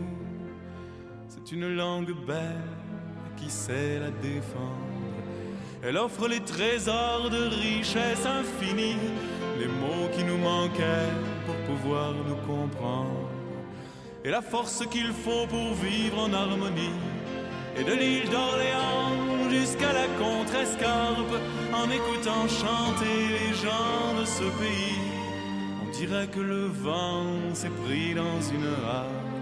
[1.28, 2.76] C'est une langue belle
[3.38, 4.76] qui sait la défendre.
[5.82, 8.96] Elle offre les trésors de richesse infinie
[9.58, 13.30] les mots qui nous précaire pour pouvoir nous comprendre.
[14.26, 16.98] Et la force qu'il faut pour vivre en harmonie.
[17.78, 21.36] Et de l'île d'Orléans jusqu'à la contre-escarpe,
[21.72, 24.98] en écoutant chanter les gens de ce pays,
[25.82, 29.32] on dirait que le vent s'est pris dans une harpe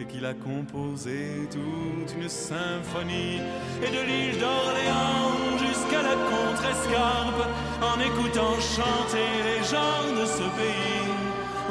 [0.00, 3.40] et qu'il a composé toute une symphonie.
[3.84, 7.44] Et de l'île d'Orléans jusqu'à la contre-escarpe,
[7.90, 11.08] en écoutant chanter les gens de ce pays,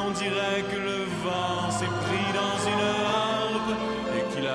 [0.06, 3.35] on dirait que le vent s'est pris dans une harpe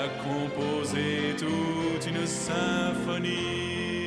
[0.08, 3.99] composé toute une symphonie.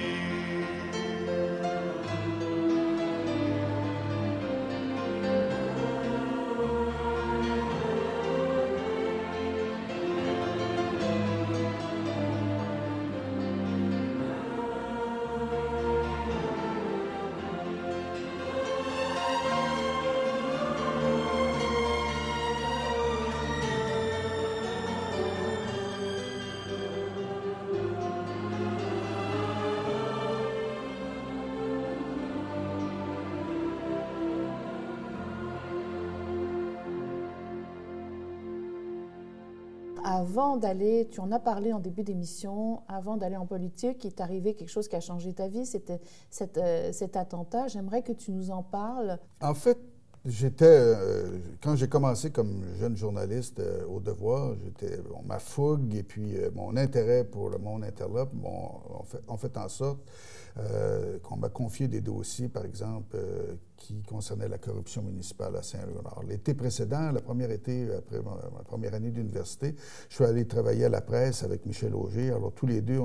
[40.24, 44.22] Avant d'aller, tu en as parlé en début d'émission, avant d'aller en politique, il est
[44.22, 47.68] arrivé quelque chose qui a changé ta vie, c'était cet, euh, cet, attentat.
[47.68, 49.20] J'aimerais que tu nous en parles.
[49.42, 49.78] En fait,
[50.24, 56.04] j'étais, euh, quand j'ai commencé comme jeune journaliste euh, au Devoir, j'étais, ma fougue et
[56.04, 60.00] puis mon intérêt pour le monde interlope ont fait, fait, en sorte
[61.24, 63.18] qu'on m'a confié des dossiers, par exemple,
[63.84, 66.22] qui concernait la corruption municipale à Saint-Léonard.
[66.26, 69.76] L'été précédent, la première été, après ma, première année d'université,
[70.08, 72.32] je suis allé travailler à la presse avec Michel Auger.
[72.32, 73.00] Alors, tous les deux,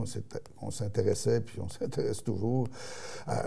[0.63, 2.69] on s'intéressait, puis on s'intéresse toujours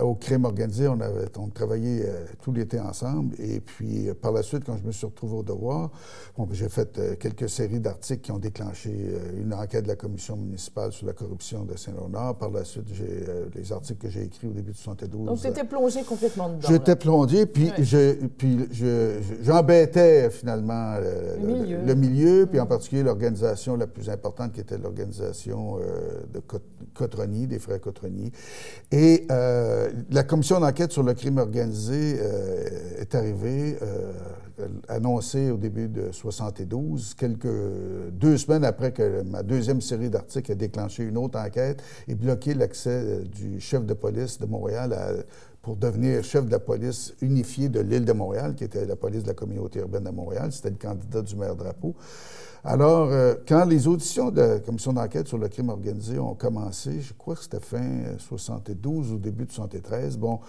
[0.02, 0.89] au crime organisé.
[0.89, 3.34] On avait on travaillé euh, tout l'été ensemble.
[3.39, 5.89] Et puis, euh, par la suite, quand je me suis retrouvé au devoir,
[6.38, 8.91] bon, j'ai fait euh, quelques séries d'articles qui ont déclenché
[9.38, 12.36] une enquête de la commission municipale sur la corruption de Saint-Léonard.
[12.36, 15.28] Par la suite, j'ai les articles que j'ai écrits au début de 72.
[15.28, 16.67] Donc, tu étais plongé complètement dedans.
[16.67, 18.69] J'étais plongé puis je, puis
[19.41, 22.45] j'embêtais finalement le, milieu.
[22.45, 26.41] puis en particulier l'organisation la plus importante qui était l'organisation euh, de
[26.93, 28.31] Cotroni, des frères Cotroni.
[28.91, 33.77] Et euh, la commission d'enquête sur le crime organisé euh, est arrivée,
[34.88, 37.47] annoncée au début de 72, quelques
[38.12, 42.53] deux semaines après que ma deuxième série d'articles a déclenché une autre enquête et bloqué
[42.53, 45.13] l'accès du chef de police de Montréal à
[45.62, 49.24] pour devenir chef de la police unifiée de l'île de Montréal, qui était la police
[49.24, 50.52] de la communauté urbaine de Montréal.
[50.52, 51.95] C'était le candidat du maire Drapeau.
[52.63, 57.02] Alors, euh, quand les auditions de la commission d'enquête sur le crime organisé ont commencé,
[57.02, 57.82] je crois que c'était fin
[58.19, 60.39] 72 ou début de 73, bon,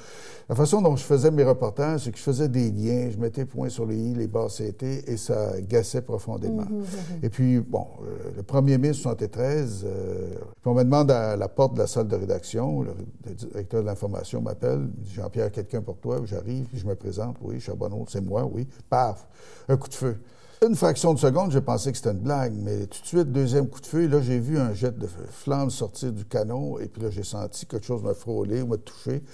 [0.47, 3.47] la façon dont je faisais mes reportages, c'est que je faisais des liens, je mettais
[3.47, 6.67] point sur les i, les barres CT, et ça gassait profondément.
[6.69, 6.85] Mhm, mhm.
[7.23, 10.35] Et puis, bon, euh, le 1er mai 73, euh,
[10.67, 12.95] on me demande à la porte de la salle de rédaction, le,
[13.35, 18.21] directeur de l'information m'appelle, Jean-Pierre, quelqu'un pour toi, j'arrive, je me présente, oui, Charbonneau, c'est
[18.21, 19.27] moi, oui, paf,
[19.67, 20.19] un coup de feu.
[20.65, 23.67] Une fraction de seconde, j'ai pensé que c'était une blague, mais tout de suite, deuxième
[23.67, 27.03] coup de feu, là, j'ai vu un jet de flamme sortir du canon, et puis
[27.03, 29.25] là, j'ai senti quelque chose me frôler ou me toucher.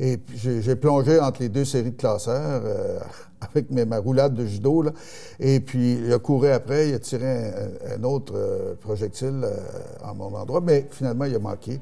[0.00, 2.98] Et puis, j'ai plongé entre les deux séries de classeurs euh,
[3.40, 4.90] avec ma roulade de judo, là,
[5.38, 7.52] et puis il a couru après, il a tiré
[7.96, 9.56] un, autre euh, projectile euh,
[10.02, 11.80] en mon endroit, mais finalement, il a manqué.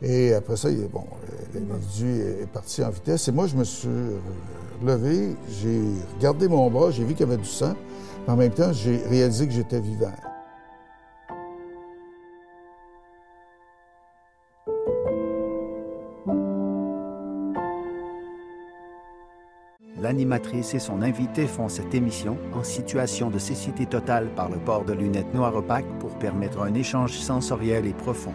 [0.00, 1.04] Et après ça, il, bon,
[1.52, 3.28] l'individu est parti en vitesse.
[3.28, 3.90] Et moi, je me suis
[4.82, 5.82] levé, j'ai
[6.16, 7.74] regardé mon bras, j'ai vu qu'il y avait du sang.
[8.28, 10.12] En même temps, j'ai réalisé que j'étais vivant.
[19.96, 24.84] L'animatrice et son invité font cette émission en situation de cécité totale par le port
[24.84, 28.34] de lunettes noires opaques pour permettre un échange sensoriel et profond.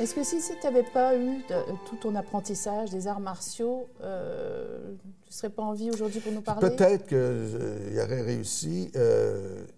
[0.00, 4.94] Est-ce que si, tu n'avais pas eu euh, tout ton apprentissage des arts martiaux, euh,
[5.24, 6.60] tu ne serais pas en vie aujourd'hui pour nous parler?
[6.70, 8.92] Peut-être qu'il euh, y aurait réussi.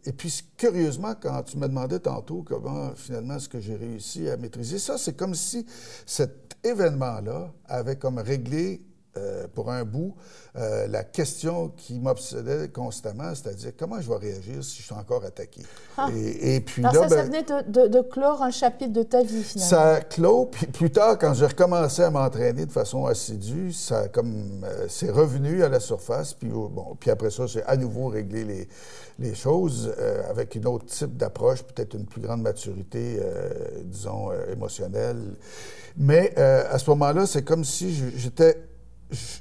[0.04, 4.36] et puis, curieusement, quand tu me demandais tantôt comment, finalement, est-ce que j'ai réussi à
[4.36, 5.64] maîtriser ça, c'est comme si
[6.04, 8.82] cet événement-là avait comme réglé
[9.16, 10.14] euh, pour un bout,
[10.54, 15.24] euh, la question qui m'obsédait constamment, c'est-à-dire comment je vais réagir si je suis encore
[15.24, 15.62] attaqué.
[15.98, 16.08] Ah.
[16.14, 19.42] Et, puis Alors là, ça, ça ben, venait de, clore un chapitre de ta vie,
[19.42, 19.68] finalement.
[19.68, 24.62] Ça clôt, puis plus tard, quand j'ai recommencé à m'entraîner de façon assidue, ça comme
[24.64, 28.44] euh, c'est revenu à la surface, puis bon, puis après ça, j'ai à nouveau réglé
[28.44, 28.68] les,
[29.18, 29.92] les choses
[30.30, 33.20] avec une autre type d'approche, peut-être une plus grande maturité,
[33.84, 35.34] disons, émotionnelle.
[35.96, 38.69] Mais à ce moment-là, c'est comme si j'étais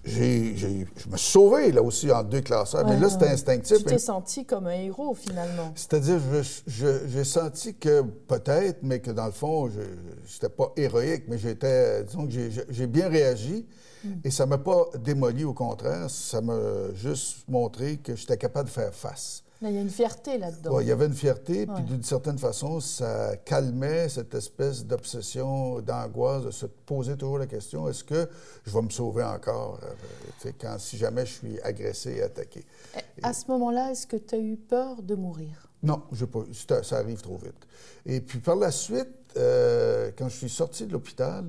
[0.03, 2.85] j'ai, je me suis sauvé, là aussi, en deux classeurs.
[2.85, 3.77] mais là, c'était instinctif.
[3.77, 5.71] Tu t'es senti comme un héros, finalement.
[5.75, 6.19] C'est-à-dire,
[6.67, 12.03] j'ai senti que peut-être, mais que dans le fond, je n'étais pas héroïque, mais j'étais,
[12.03, 12.33] disons que
[12.69, 13.65] j'ai bien réagi.
[14.03, 14.13] Hmm.
[14.23, 16.09] Et ça ne m'a pas démoli, au contraire.
[16.09, 16.57] Ça m'a
[16.95, 20.79] juste montré que j'étais capable de faire face il y a une fierté là-dedans.
[20.79, 26.43] il y avait une fierté, puis d'une certaine façon, ça calmait cette espèce d'obsession, d'angoisse,
[26.43, 28.29] de se poser toujours la question est-ce que
[28.65, 32.65] je vais me sauver encore euh, quand, si jamais je suis agressé et attaqué?
[32.95, 35.67] Eh, À ce moment-là, est-ce que tu as eu peur de mourir?
[35.83, 37.67] Non, pas, ça arrive trop vite.
[38.05, 41.45] Et puis par la suite, euh, quand je suis sorti de l'hôpital,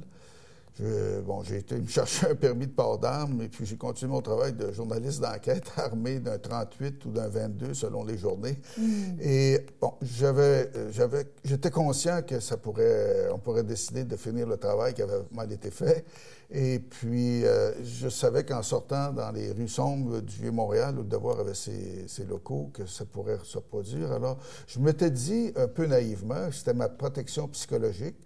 [1.24, 4.20] bon, j'ai été me chercher un permis de port d'armes et puis j'ai continué mon
[4.20, 8.58] travail de journaliste d'enquête armé d'un 38 ou d'un 22 selon les journées.
[8.78, 9.20] Hmm.
[9.20, 14.56] Et bon, j'avais, j'avais, j'étais conscient que ça pourrait, on pourrait décider de finir le
[14.56, 16.04] travail qui avait mal été fait.
[16.52, 21.08] Et puis, euh, je savais qu'en sortant dans les rues sombres du Vieux-Montréal, où le
[21.08, 24.10] devoir avait ses, ses, locaux, que ça pourrait se produire.
[24.10, 28.16] Alors, je m'étais dit un peu naïvement, c'était ma protection psychologique.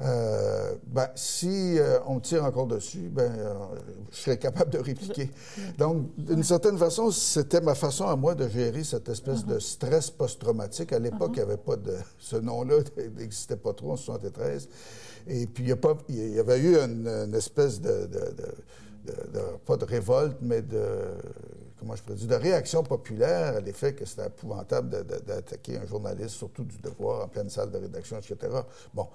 [0.00, 3.54] Euh, ben, si euh, on tire encore dessus, ben, euh,
[4.10, 5.30] je serais capable de répliquer.
[5.78, 10.10] Donc, d'une certaine façon, c'était ma façon à moi de gérer cette espèce de stress
[10.10, 10.92] post-traumatique.
[10.92, 11.94] À l'époque, il n'y avait pas de...
[12.18, 12.76] Ce nom-là
[13.16, 14.68] n'existait pas trop en 73.
[15.28, 15.64] Et puis,
[16.08, 18.08] il y, avait eu une, espèce de,
[19.64, 20.78] Pas de révolte, mais de
[21.84, 26.30] moi je pourrais dire, de réaction populaire à l'effet que c'était épouvantable d'attaquer un journaliste,
[26.30, 28.52] surtout du devoir, en pleine salle de rédaction, etc.
[28.92, 29.08] Bon.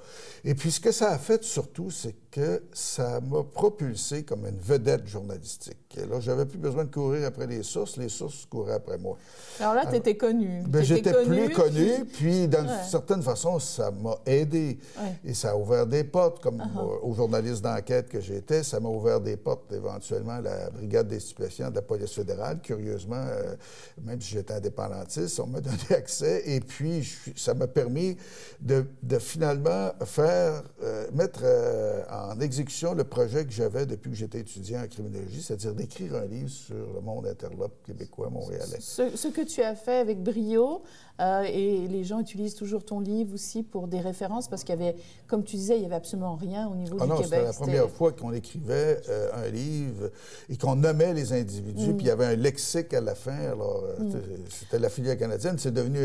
[0.43, 4.59] Et puis ce que ça a fait surtout, c'est que ça m'a propulsé comme une
[4.59, 5.77] vedette journalistique.
[5.97, 9.17] Et là, j'avais plus besoin de courir après les sources, les sources couraient après moi.
[9.59, 10.63] Alors là, tu étais connu.
[10.67, 14.77] Ben, J'étais plus connu, puis, d'une certaine façon, ça m'a aidé.
[15.25, 16.99] Et ça a ouvert des portes, comme uh-huh.
[17.01, 21.19] aux journalistes d'enquête que j'étais, ça m'a ouvert des portes éventuellement à la brigade des
[21.19, 23.55] stupéfiants de la police fédérale curieusement, euh,
[24.03, 26.43] même si j'étais indépendantiste, on m'a donné accès.
[26.45, 28.17] Et puis, ça m'a permis
[28.61, 28.85] de,
[29.19, 34.83] finalement faire, euh, mettre euh, en exécution le projet que j'avais depuis que j'étais étudiant
[34.83, 38.79] en criminologie, c'est-à-dire d'écrire un livre sur le monde interlope québécois, montréalais.
[38.79, 40.83] Ce, ce, que tu as fait avec brio,
[41.19, 44.81] euh, et les gens utilisent toujours ton livre aussi pour des références parce qu'il y
[44.81, 44.95] avait,
[45.27, 47.53] comme tu disais, il n'y avait absolument rien au niveau ah du non, C'était la
[47.53, 50.11] première fois qu'on écrivait euh, un livre
[50.49, 51.97] et qu'on nommait les individus, mm.
[51.97, 53.37] puis il y avait un lexique à la fin.
[53.37, 54.21] Alors, euh, mm.
[54.49, 55.57] c'était la filière canadienne.
[55.57, 55.99] C'est devenu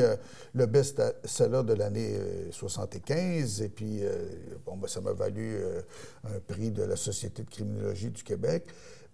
[0.53, 2.19] le best-seller de l'année
[2.51, 3.63] 75.
[3.63, 4.01] Et puis,
[4.67, 5.59] bon, ben, ça m'a valu
[6.25, 8.65] un prix de la Société de criminologie du Québec.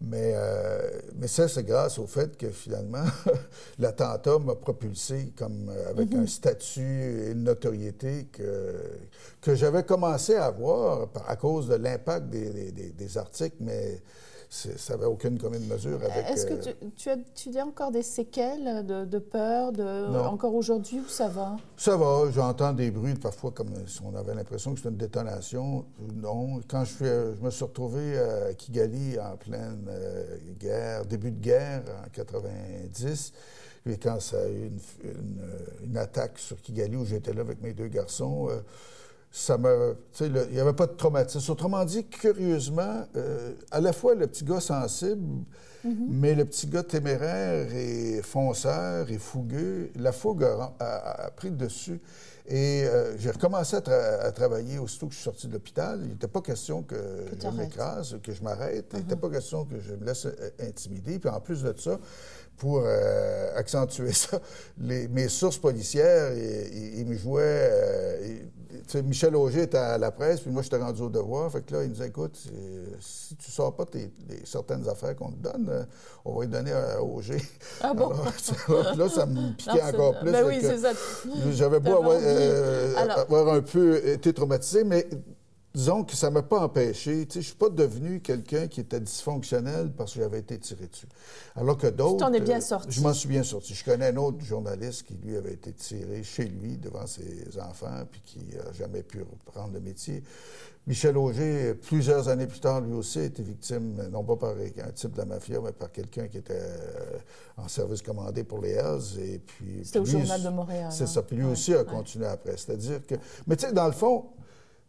[0.03, 3.05] Mais, euh, mais ça, c'est grâce au fait que finalement,
[3.79, 6.23] l'attentat m'a propulsé comme euh, avec mhm.
[6.23, 8.77] un statut et une notoriété que,
[9.43, 14.01] que j'avais commencé à avoir à cause de l'impact des, des, des, articles, mais
[14.51, 16.29] ça n'avait aucune commune mesure avec...
[16.29, 20.17] Est-ce que euh, tu, tu, as, tu as encore des séquelles de, de peur, de,
[20.27, 21.57] encore aujourd'hui, ou ça va?
[21.77, 22.29] Ça va.
[22.33, 25.85] J'entends des bruits parfois comme si on avait l'impression que c'était une détonation.
[26.17, 26.61] Non.
[26.67, 31.41] Quand je, suis, je me suis retrouvé à Kigali en pleine euh, guerre, début de
[31.41, 33.33] guerre, en 90,
[33.87, 34.73] et quand ça a eu
[35.05, 38.49] une, une, attaque sur Kigali, où j'étais là avec mes deux garçons...
[38.51, 38.61] Euh,
[39.31, 39.97] ça me.
[40.21, 41.53] Il n'y avait pas de traumatisme.
[41.53, 45.45] Autrement dit, curieusement, euh, à la fois le petit gars sensible,
[45.87, 46.07] mm-hmm.
[46.09, 52.01] mais le petit gars téméraire et fonceur et fougueux, la fougue a, pris le dessus.
[52.49, 56.01] Et euh, j'ai recommencé à, travailler aussitôt que je suis sorti de l'hôpital.
[56.03, 56.97] Il n'était pas question que,
[57.41, 58.87] je m'écrase, que je m'arrête.
[58.95, 59.19] Il n'était mm-hmm.
[59.19, 61.21] pas question que je me laisse euh, intimider.
[61.21, 62.01] Puis en plus de ça,
[62.57, 62.85] pour
[63.57, 64.41] accentuer ça,
[64.77, 68.43] mes sources policières, ils me jouaient
[69.05, 71.51] Michel Auger était à la presse, puis moi, j'étais rendu au devoir.
[71.51, 72.37] Fait que là, il nous écoute,
[73.01, 73.85] si tu ne sors pas
[74.45, 75.83] certaines affaires qu'on te donne, euh,
[76.25, 77.41] on va les donner à Auger.
[77.81, 78.11] Ah bon?
[78.97, 80.31] là, ça me piquait encore plus.
[80.31, 80.93] Ben oui, c'est ça.
[81.51, 85.07] J'avais beau euh, avoir, un peu été traumatisé, mais
[85.75, 87.27] disons que ça ne m'a pas empêché.
[87.31, 91.07] je ne suis pas devenu quelqu'un qui était dysfonctionnel parce que j'avais été tiré dessus.
[91.55, 92.17] Alors que d'autres.
[92.17, 92.89] Tu t'en es bien euh, sorti.
[92.91, 93.75] je m'en suis bien sorti.
[93.75, 98.05] Je connais un autre journaliste qui, lui, avait été tiré chez lui devant ses enfants
[98.11, 100.23] puis qui n'a jamais pu reprendre le métier.
[100.87, 104.91] Michel Auger, plusieurs années plus tard, lui aussi, a été victime, non pas par un
[104.93, 107.19] type de la mafia, mais par quelqu'un qui était euh,
[107.59, 109.21] en service commandé pour les Hells.
[109.21, 109.83] Et puis.
[109.85, 110.91] C'était au Journal de Montréal.
[110.91, 111.21] C'est ça.
[111.21, 111.25] Hein?
[111.29, 112.57] Puis lui aussi a continué après.
[112.57, 113.15] C'est-à-dire que.
[113.47, 114.25] Mais tu sais, dans le fond,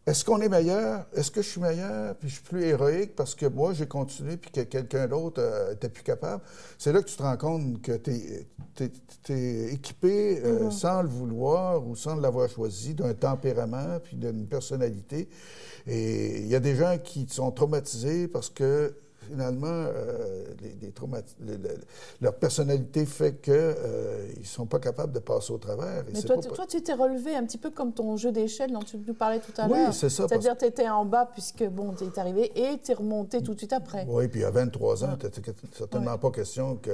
[0.04, 1.06] est-ce qu'on est meilleur?
[1.14, 2.16] Est-ce que je suis meilleur?
[2.16, 5.86] Puis je suis plus héroïque parce que moi, j'ai continué puis que quelqu'un d'autre n'était
[5.86, 6.42] euh, plus capable.
[6.76, 10.70] C'est là que tu te rends compte que tu es, équipé euh, mm-hmm.
[10.72, 15.28] sans le vouloir ou sans l'avoir choisi d'un tempérament puis d'une personnalité.
[15.86, 18.96] Et il y a des gens qui sont traumatisés parce que
[19.28, 20.44] finalement, euh,
[22.20, 26.04] leur personnalité fait qu'ils euh, ne sont pas capables de passer au travers.
[26.12, 28.98] Mais toi, toi, tu t'es relevé un petit peu comme ton jeu d'échelle dont tu
[28.98, 29.88] nous parlais tout à l'heure.
[29.88, 30.26] Oui, c'est ça.
[30.28, 33.42] C'est-à-dire que tu étais en bas puisque, bon, tu es arrivé et tu es remonté
[33.42, 34.06] tout de suite après.
[34.08, 35.28] Oui, puis à 23 ans, tu
[35.72, 36.90] certainement pas question que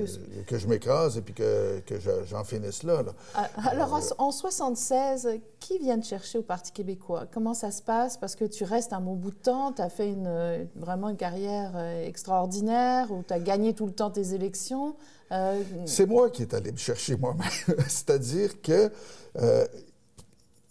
[0.00, 0.58] je, que...
[0.58, 1.94] je m'écrase et puis que, que
[2.26, 3.02] j'en finisse là,
[3.34, 5.28] ah, Alors, en 76,
[5.60, 7.24] qui vient te chercher au Parti québécois?
[7.32, 8.16] Comment ça se passe?
[8.16, 11.16] Parce que tu restes un bon bout de temps, tu as fait une, vraiment une
[11.16, 14.94] carrière euh, extraordinaire où tu as gagné tout le temps tes élections.
[15.32, 17.48] Euh, C'est moi qui est allé me chercher moi-même.
[17.88, 18.90] C'est-à-dire que
[19.40, 19.66] euh,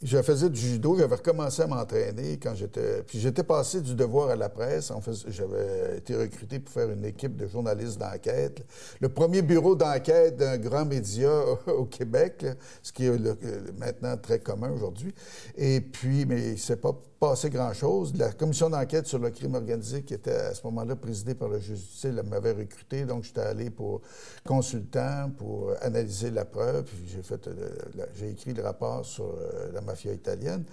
[0.04, 3.04] je faisais du judo, j'avais recommencé à m'entraîner quand j'étais.
[3.04, 4.92] Puis j'étais passé du devoir à la presse.
[4.92, 8.66] En fait, j'avais été recruté pour faire une équipe de journalistes d'enquête.
[9.00, 11.32] Le premier bureau d'enquête d'un grand média
[11.68, 12.46] au Québec,
[12.82, 15.14] ce qui est maintenant très commun aujourd'hui.
[15.58, 16.94] Et puis, mais s'est pas
[17.24, 18.14] passé grand-chose.
[18.18, 21.58] La commission d'enquête sur le crime organisé, qui était à ce moment-là présidée par le
[21.58, 23.06] juge elle m'avait recruté.
[23.06, 24.02] Donc, j'étais allé pour
[24.46, 26.84] consultant, pour analyser la preuve.
[26.84, 27.70] Puis j'ai fait, euh,
[28.16, 30.66] j'ai écrit le rapport sur euh, la mafia italienne.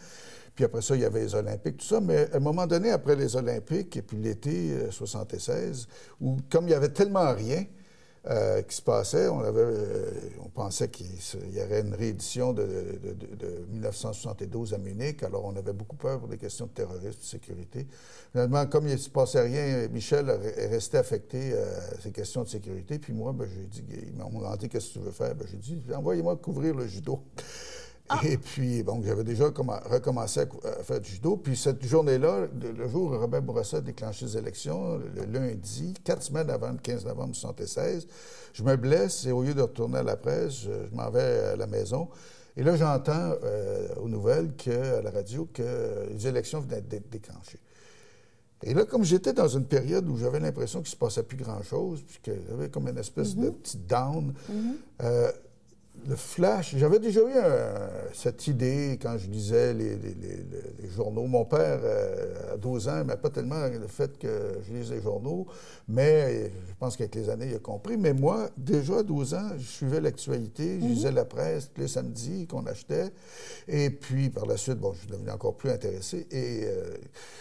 [0.57, 2.01] Puis après ça, il y avait les Olympiques, tout ça.
[2.01, 6.67] Mais à un moment donné, après les Olympiques, et puis l'été 76, euh, où comme
[6.67, 7.65] il y avait tellement rien,
[8.29, 9.29] euh, qui se passait.
[9.29, 10.11] On, avait, euh,
[10.45, 11.07] on pensait qu'il
[11.55, 12.66] y aurait une réédition de,
[13.71, 15.23] 1972 à Munich.
[15.23, 17.87] Alors, on avait beaucoup peur pour des questions de terrorisme, de sécurité.
[18.33, 22.49] Finalement, comme il ne se passait rien, Michel est resté affecté à ces questions de
[22.49, 22.99] sécurité.
[22.99, 25.35] Puis moi, ben, j'ai dit, ils m'ont demandé qu'est-ce que tu veux faire?
[25.35, 27.23] Ben, j'ai dit, envoyez-moi couvrir le judo.
[28.13, 28.19] Ah.
[28.25, 31.37] Et puis, bon, j'avais déjà recommencé à, faire du judo.
[31.37, 36.25] Puis cette journée-là, le jour où Robert Bourassa a déclenché les élections, le lundi, quatre
[36.25, 38.09] semaines avant le 15 novembre 1976,
[38.53, 41.57] je me blesse et au lieu de retourner à la presse, je, m'en vais à
[41.57, 42.09] la maison.
[42.57, 47.09] Et là, j'entends euh, aux nouvelles, que, à la radio, que les élections venaient d'être
[47.11, 47.61] déclenchées.
[48.65, 51.37] Et là, comme j'étais dans une période où j'avais l'impression qu'il ne se passait plus
[51.37, 53.55] grand-chose, puis qu'il y avait comme une espèce de mm-hmm.
[53.55, 54.75] petit down, mm-hmm.
[55.03, 55.33] euh,
[56.09, 57.34] le flash, j'avais déjà eu
[58.14, 59.99] cette idée quand je lisais les,
[60.88, 61.26] journaux.
[61.26, 65.01] Mon père, euh, à 12 ans, n'aimait pas tellement le fait que je lise les
[65.01, 65.47] journaux,
[65.88, 67.97] mais je pense qu'avec les années, il a compris.
[67.97, 70.91] Mais moi, déjà à 12 ans, je suivais l'actualité, je mhm.
[70.91, 73.12] lisais la presse tous les samedis qu'on achetait.
[73.68, 76.26] Et puis, par la suite, bon, je suis devenu encore plus intéressé.
[76.30, 76.97] Et, euh,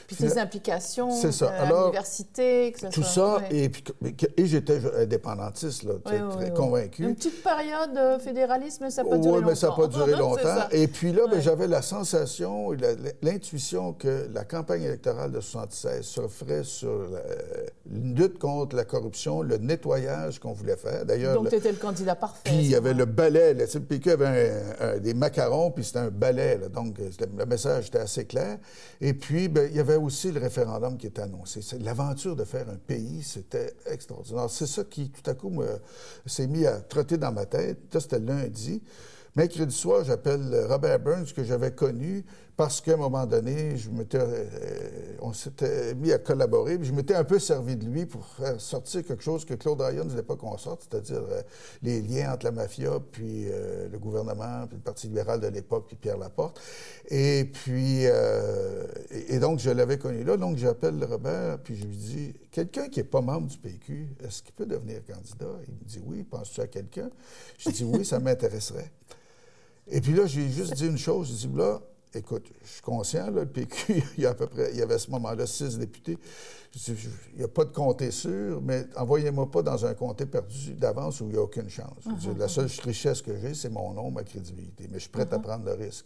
[0.05, 1.45] puis tes implications ça.
[1.45, 3.71] Euh, à l'université, que Tout ça, et,
[4.37, 7.03] et j'étais indépendantiste, là, très, convaincu.
[7.03, 8.38] Une petite période fédérale
[8.81, 9.47] mais ça n'a pas duré longtemps.
[9.47, 10.67] mais ça n'a pas duré longtemps.
[10.71, 12.71] Et puis là, ben, j'avais la sensation,
[13.21, 17.21] l'intuition que la campagne électorale de 76 se ferait sur la,
[17.91, 21.05] une lutte contre la corruption, le nettoyage qu'on voulait faire.
[21.05, 22.41] D'ailleurs, Donc, tu étais le candidat parfait.
[22.43, 23.53] Puis il y avait le balai.
[23.53, 26.59] Le PQ avait des macarons, puis c'était un balai.
[26.73, 28.57] donc, le message était assez clair.
[29.01, 31.61] Et puis, ben, il y avait aussi le référendum qui était annoncé.
[31.79, 34.49] L'aventure de faire un pays, c'était extraordinaire.
[34.49, 35.61] C'est ça qui, tout à coup,
[36.25, 37.77] s'est mis à trotter dans ma tête.
[37.99, 38.81] C'était lundi.
[39.35, 42.25] Mercredi soir, j'appelle Robert Burns, que j'avais connu,
[42.59, 47.15] parce qu'à un moment donné, je euh, on s'était mis à collaborer, puis je m'étais
[47.15, 50.23] un peu servi de lui pour faire sortir quelque chose que Claude Ryan ne voulait
[50.23, 51.41] pas qu'on sorte, c'est-à-dire euh,
[51.83, 55.85] les liens entre la mafia, puis euh, le gouvernement, puis le Parti libéral de l'époque,
[55.87, 56.59] puis Pierre Laporte.
[57.07, 62.33] Et puis, et, donc, je l'avais connu là, donc j'appelle Robert, puis je lui dis,
[62.51, 65.61] quelqu'un qui n'est pas membre du PQ, est-ce qu'il peut devenir candidat?
[65.65, 67.09] Il me dit, oui, penses-tu à quelqu'un?
[67.57, 68.91] Je dis, oui, ça m'intéresserait.
[69.87, 71.79] Et puis là, j'ai juste dit une chose, je dis, là,
[72.15, 74.95] écoute, je suis conscient, le PQ, il y a à peu près, il y avait
[74.95, 76.17] à ce moment-là six députés.
[76.87, 76.95] il
[77.37, 81.25] n'y a pas de comté sûr, mais envoyez-moi pas dans un comté perdu d'avance où
[81.25, 82.05] il n'y a aucune chance.
[82.05, 82.83] Uh-huh, la seule uh-huh.
[82.83, 84.87] richesse que j'ai, c'est mon nom, ma crédibilité.
[84.89, 85.41] Mais je suis prêt à uh-huh.
[85.41, 86.05] prendre le risque.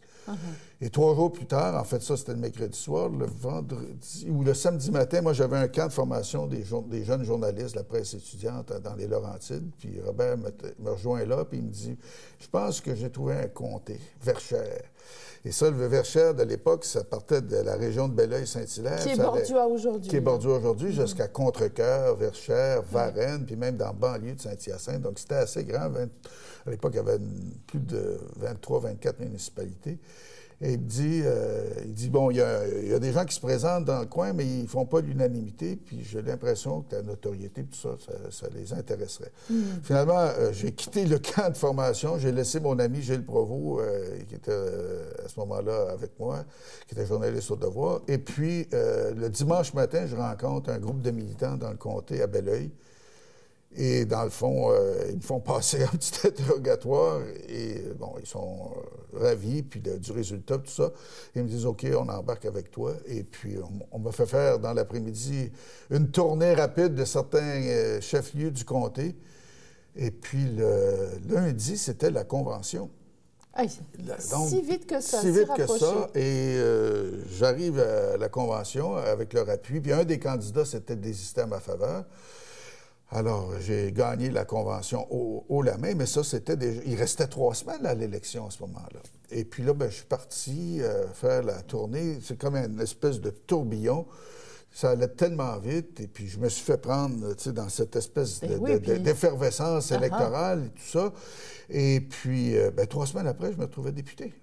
[0.81, 4.43] Et trois jours plus tard, en fait, ça, c'était le mercredi soir, le vendredi ou
[4.43, 8.13] le samedi matin, moi, j'avais un camp de formation des, des, jeunes journalistes, la presse
[8.13, 9.69] étudiante dans les Laurentides.
[9.77, 10.49] Puis Robert me,
[10.79, 11.97] me rejoint là, puis il me dit
[12.39, 14.83] Je pense que j'ai trouvé un comté, Verchères.
[15.45, 18.99] Et ça, le Verchères de l'époque, ça partait de la région de Belleuil-Saint-Hilaire.
[18.99, 20.09] Qui est Bordua aujourd'hui.
[20.09, 21.01] Qui est aujourd'hui, mm-hmm.
[21.01, 25.01] jusqu'à Contrecoeur, Verchères, Varennes, puis même dans banlieue de Saint-Hyacinthe.
[25.01, 25.91] Donc, c'était assez grand.
[26.65, 27.19] à l'époque, il y avait
[27.67, 29.99] plus de 23, 24 municipalités.
[30.63, 33.41] Et il me dit, euh, il dit bon, il y, a, des gens qui se
[33.41, 37.01] présentent dans le coin, mais ils ne font pas l'unanimité, puis j'ai l'impression que ta
[37.01, 37.97] notoriété, tout ça,
[38.29, 39.33] ça, les intéresserait.
[39.49, 39.61] Hmm.
[39.83, 44.19] Finalement, euh, j'ai quitté le camp de formation, j'ai laissé mon ami Gilles Provost, euh,
[44.29, 46.45] qui était à ce moment-là avec moi,
[46.87, 47.99] qui était journaliste au devoir.
[48.07, 52.27] Et puis, le dimanche matin, je rencontre un groupe de militants dans le comté à
[52.27, 52.71] Belleuil.
[53.75, 58.27] Et dans le fond, euh, ils me font passer un petit interrogatoire et bon, ils
[58.27, 58.71] sont
[59.15, 60.91] euh, ravis puis du résultat, tout ça.
[61.35, 62.93] Ils me disent OK, on embarque avec toi.
[63.07, 63.57] Et puis
[63.91, 65.51] on, m'a fait faire dans l'après-midi
[65.89, 69.15] une tournée rapide de certains euh, chefs-lieux du comté.
[69.95, 72.89] Et puis le lundi, c'était la convention.
[74.47, 75.21] si vite que ça.
[75.21, 76.09] Si vite que ça.
[76.15, 76.57] Et
[77.37, 79.81] j'arrive à la convention avec leur appui.
[79.81, 82.05] Puis un des candidats, c'était désisté à ma faveur.
[83.15, 86.81] Alors, j'ai gagné la convention au, la main, mais ça, c'était déjà...
[86.85, 88.99] Il restait trois semaines à l'élection à ce moment-là.
[89.29, 92.17] Et puis là, ben, je suis parti euh, faire la tournée.
[92.23, 94.07] C'est comme une espèce de tourbillon.
[94.71, 98.79] Ça allait tellement vite, et puis je me suis fait prendre dans cette espèce eh
[98.79, 101.13] d'effervescence électorale et tout ça.
[101.69, 104.33] Et puis, euh, ben, trois semaines après, je me trouvais député.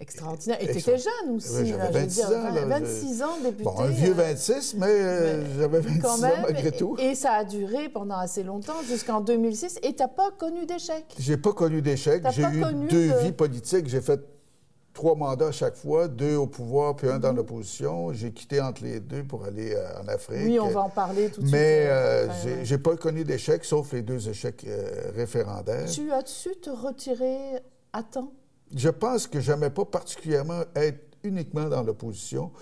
[0.00, 0.58] Extraordinaire.
[0.60, 1.66] Et tu étais jeune aussi.
[1.66, 2.66] J'avais 26 ans.
[2.66, 3.64] 26 ans, député.
[3.64, 6.96] Bon, un vieux 26, euh, mais, j'avais 26 ans malgré tout.
[6.98, 9.80] Et, ça a duré pendant assez longtemps, jusqu'en 2006.
[9.82, 11.04] Et tu n'as pas connu d'échec?
[11.18, 12.22] J'ai pas connu d'échec.
[12.30, 13.88] J'ai eu deux vies politiques.
[13.88, 14.20] J'ai fait
[14.94, 17.36] trois mandats à chaque fois, deux au pouvoir puis un dans mhm.
[17.36, 18.12] l'opposition.
[18.12, 20.42] J'ai quitté entre les deux pour aller euh, en Afrique.
[20.44, 21.52] Oui, on va en parler tout de suite.
[21.52, 24.64] Mais euh, j'ai pas connu d'échec, sauf les deux échecs
[25.14, 25.88] référendaires.
[25.90, 27.60] Tu as su te retirer
[27.92, 28.32] à temps?
[28.74, 32.52] Je pense que j'aimais pas particulièrement être uniquement dans l'opposition.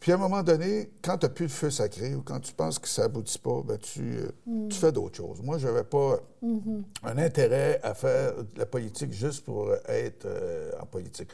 [0.00, 2.52] Puis à un moment donné, quand tu n'as plus le feu sacré ou quand tu
[2.52, 4.68] penses que ça aboutit pas, ben tu, euh, mm.
[4.68, 5.40] tu, fais d'autres choses.
[5.42, 6.82] Moi, je n'avais pas mm-hmm.
[7.04, 11.30] un intérêt à faire de la politique juste pour être euh, en politique.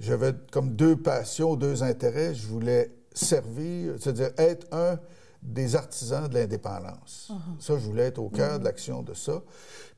[0.00, 2.34] J'avais comme deux passions, deux intérêts.
[2.34, 4.98] Je voulais servir, c'est-à-dire être un
[5.42, 7.30] des artisans de l'indépendance.
[7.30, 7.62] Uh-huh.
[7.62, 8.66] Ça, je voulais être au cœur de mm-hmm.
[8.66, 9.42] l'action de ça.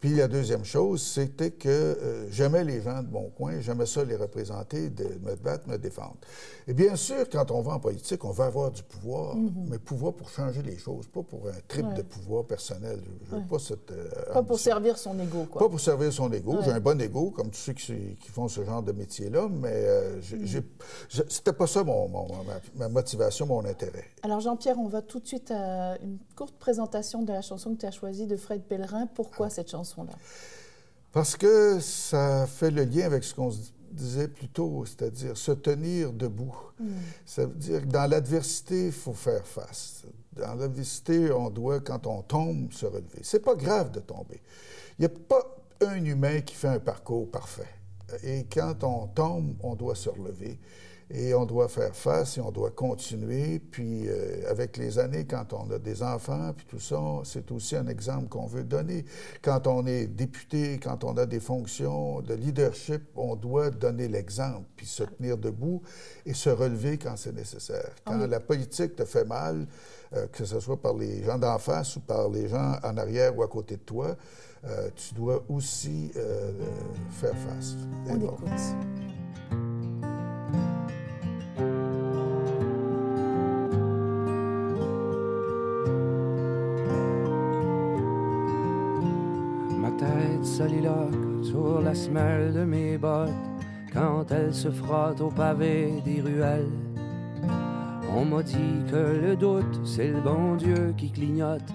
[0.01, 4.05] Puis la deuxième chose, c'était que euh, j'aimais les gens de mon coin, j'aimais ça
[4.05, 6.17] les représenter, de me battre, me défendre.
[6.69, 9.69] Et bien sûr, quand on va en politique, on va avoir du pouvoir, mhm.
[9.71, 13.01] mais pouvoir pour changer les choses, pas pour un trip de pouvoir personnel.
[13.31, 13.91] Je, pas cette.
[13.93, 15.61] Euh, pas pour servir son ego, quoi.
[15.63, 16.59] Pas pour servir son ego.
[16.63, 20.21] J'ai un bon ego, comme tous ceux qui, font ce genre de métier-là, mais euh,
[20.33, 20.63] mhm.
[21.29, 22.11] c'était pas ça mon,
[22.75, 24.05] ma, motivation, mon intérêt.
[24.23, 27.81] Alors, Jean-Pierre, on va tout de suite à une courte présentation de la chanson que
[27.81, 29.07] tu as choisie de Fred Pellerin.
[29.07, 29.51] Pourquoi ah.
[29.51, 30.13] cette chanson-là?
[31.13, 35.53] Parce que ça fait le lien avec ce qu'on se disait plus tôt, c'est-à-dire se
[35.53, 36.55] tenir debout.
[36.79, 36.91] Hmm.
[37.25, 40.03] Ça veut dire que dans l'adversité, il faut faire face.
[40.33, 43.21] Dans l'adversité, on doit, quand on tombe, se relever.
[43.23, 44.41] C'est pas grave de tomber.
[44.99, 45.43] Il n'y a pas
[45.81, 47.69] un humain qui fait un parcours parfait.
[48.23, 50.59] Et quand on tombe, on doit se relever.
[51.09, 53.61] Et on doit faire face et on doit continuer.
[53.61, 57.77] Puis euh, avec les années, quand on a des enfants, puis tout ça, c'est aussi
[57.77, 59.05] un exemple qu'on veut donner.
[59.41, 64.65] Quand on est député, quand on a des fonctions de leadership, on doit donner l'exemple,
[64.75, 65.81] puis se tenir debout
[66.25, 67.91] et se relever quand c'est nécessaire.
[68.05, 69.67] Quand la politique te fait mal,
[70.15, 73.37] euh, que ce soit par les gens d'en face ou par les gens en arrière
[73.39, 74.17] ou à côté de toi,
[74.65, 76.11] euh, tu dois aussi
[77.11, 77.77] faire face.
[78.09, 79.66] On écoute.
[90.43, 93.31] Soliloque sur la semelle de mes bottes
[93.93, 96.71] quand elle se frotte au pavé des ruelles.
[98.15, 101.73] On m'a dit que le doute, c'est le bon Dieu qui clignote,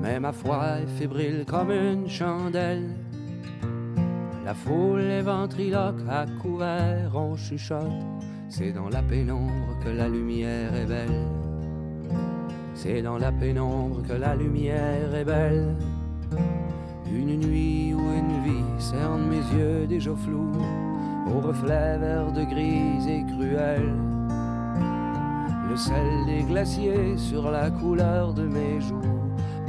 [0.00, 2.90] mais ma foi est fébrile comme une chandelle.
[4.44, 8.04] La foule est ventriloque, à couvert, on chuchote,
[8.48, 11.26] c'est dans la pénombre que la lumière est belle.
[12.74, 15.76] C'est dans la pénombre que la lumière est belle.
[17.16, 20.50] Une nuit ou une vie cerne mes yeux déjà flous,
[21.32, 23.94] au reflet vert de grise et cruel.
[25.68, 29.14] Le sel des glaciers sur la couleur de mes joues,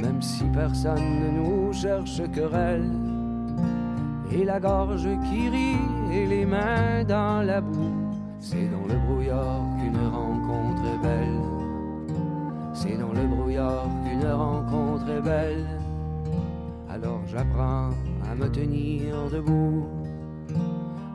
[0.00, 2.90] même si personne ne nous cherche querelle.
[4.32, 7.94] Et la gorge qui rit et les mains dans la boue,
[8.40, 11.42] c'est dans le brouillard qu'une rencontre est belle.
[12.74, 15.75] C'est dans le brouillard qu'une rencontre est belle
[17.06, 17.90] alors j'apprends
[18.28, 19.86] à me tenir debout.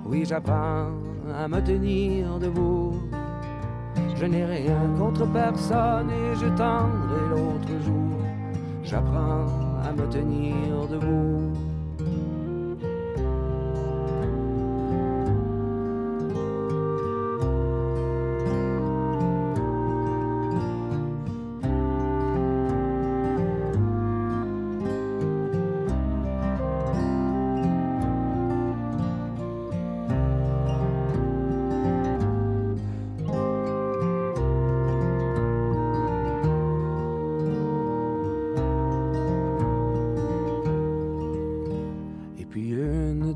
[0.06, 0.88] Oui, j'apprends
[1.36, 2.94] à me tenir debout.
[4.16, 8.20] Je n'ai rien contre personne et je tendrai l'autre jour.
[8.84, 9.48] J'apprends
[9.84, 11.71] à me tenir debout.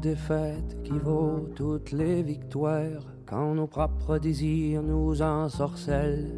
[0.06, 6.32] Défaite qui vaut toutes les victoires quand nos propres désirs nous ensorcellent.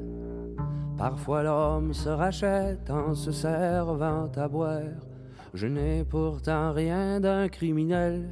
[0.98, 5.02] Parfois l'homme se rachète en se servant à boire.
[5.54, 8.30] Je n'ai pourtant rien d'un criminel.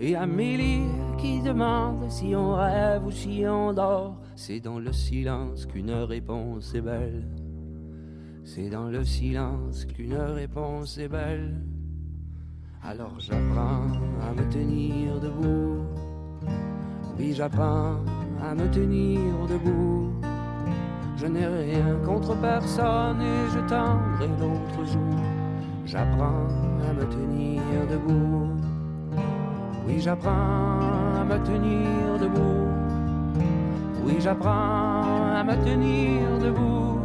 [0.00, 5.66] Et Amélie qui demande si on rêve ou si on dort, c'est dans le silence
[5.66, 7.28] qu'une réponse est belle.
[8.42, 11.62] C'est dans le silence qu'une réponse est belle.
[12.88, 13.82] Alors j'apprends
[14.22, 15.84] à me tenir debout.
[17.18, 17.96] Oui, j'apprends
[18.40, 19.18] à me tenir
[19.48, 20.12] debout.
[21.16, 25.16] Je n'ai rien contre personne et je tendrai l'autre jour.
[25.84, 26.46] J'apprends
[26.88, 27.60] à me tenir
[27.90, 28.50] debout.
[29.84, 32.68] Oui, j'apprends à me tenir debout.
[34.04, 37.00] Oui, j'apprends à me tenir debout.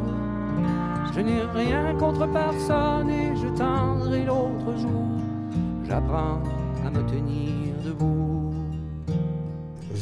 [1.15, 5.10] Je n'ai rien contre personne et je tendrai l'autre jour.
[5.91, 6.41] J'apprends
[6.85, 8.50] à me tenir debout.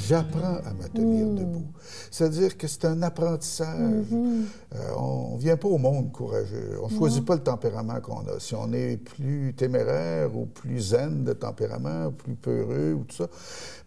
[0.09, 1.35] J'apprends à me tenir Mm.
[1.35, 1.65] debout.
[2.09, 3.77] C'est-à-dire que c'est un apprentissage.
[4.09, 4.45] Mhm.
[4.75, 6.79] Euh, on ne vient pas au monde courageux.
[6.81, 8.39] On ne choisit pas le tempérament qu'on a.
[8.39, 13.17] Si on est plus téméraire ou plus zen de tempérament, ou plus peureux ou tout
[13.17, 13.27] ça.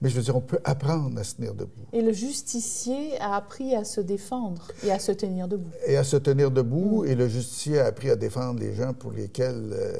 [0.00, 1.82] Mais je veux dire, on peut apprendre à se tenir debout.
[1.92, 5.70] Et le justicier a appris à se défendre et à se tenir debout.
[5.88, 9.10] Et à se tenir debout, et le justicier a appris à défendre les gens pour
[9.10, 9.92] lesquels euh,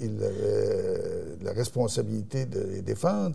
[0.00, 3.34] il avait euh, la responsabilité de les défendre.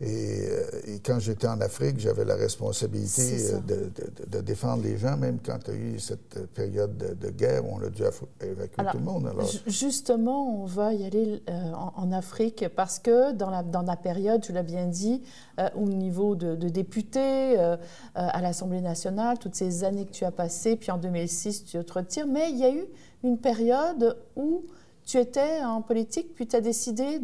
[0.00, 0.06] Et,
[0.50, 4.98] euh, et quand j'étais en Afrique, j'avais la responsabilité euh, de, de- de défendre les
[4.98, 7.88] gens, même quand il y a eu cette période de, de guerre où on a
[7.88, 8.02] dû
[8.40, 9.26] évacuer Alors, tout le monde.
[9.26, 13.62] Alors, Ju- Justement, on va y aller euh, en, en Afrique parce que dans la,
[13.62, 15.22] dans la période, tu l'as bien dit,
[15.60, 17.76] euh, au niveau de, de députés, euh, euh,
[18.14, 21.92] à l'Assemblée nationale, toutes ces années que tu as passées, puis en 2006, tu te
[21.92, 22.84] retires, mais il y a eu
[23.24, 24.62] une période où
[25.04, 27.18] tu étais en politique, puis tu as décidé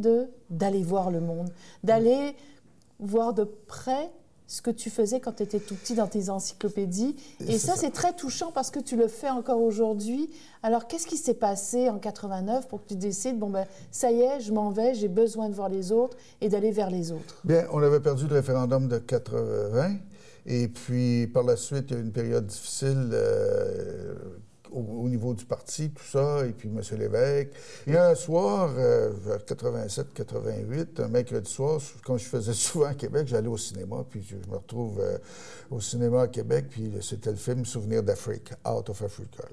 [0.49, 1.51] d'aller voir le monde,
[1.83, 2.35] d'aller
[2.99, 4.11] voir de près
[4.47, 7.17] ce que tu faisais quand tu étais tout petit dans tes encyclopédies.
[7.49, 7.75] Et ça.
[7.77, 10.31] c'est très touchant parce que tu le fais encore aujourd'hui.
[10.63, 14.21] Alors, qu'est-ce qui s'est passé en 89 pour que tu décides, bon, ben, ça y
[14.21, 17.41] est, je m'en vais, j'ai besoin de voir les autres et d'aller vers les autres?
[17.45, 19.97] Bien, on avait perdu le référendum de 80.
[20.47, 24.15] Et puis, par la suite, il y a eu une période difficile euh,
[24.75, 26.81] au, au niveau du parti, tout ça, et puis M.
[26.99, 27.51] Lévesque.
[27.87, 33.27] Et un soir, euh, vers 87-88, un mercredi soir, comme je faisais souvent à Québec,
[33.27, 35.19] j'allais au cinéma, puis je, me retrouve euh,
[35.71, 39.45] au cinéma à Québec, puis c'était le film Souvenir d'Afrique, Out of Africa.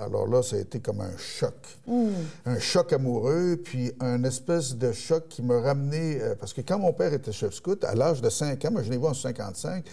[0.00, 1.54] Alors là, ça a été comme un choc.
[2.46, 6.20] Un choc amoureux, puis un espèce de choc qui m'a ramené...
[6.20, 8.82] euh, parce que quand mon père était chef scout, à l'âge de 5 ans, moi
[8.82, 9.84] je l'ai vu en 55,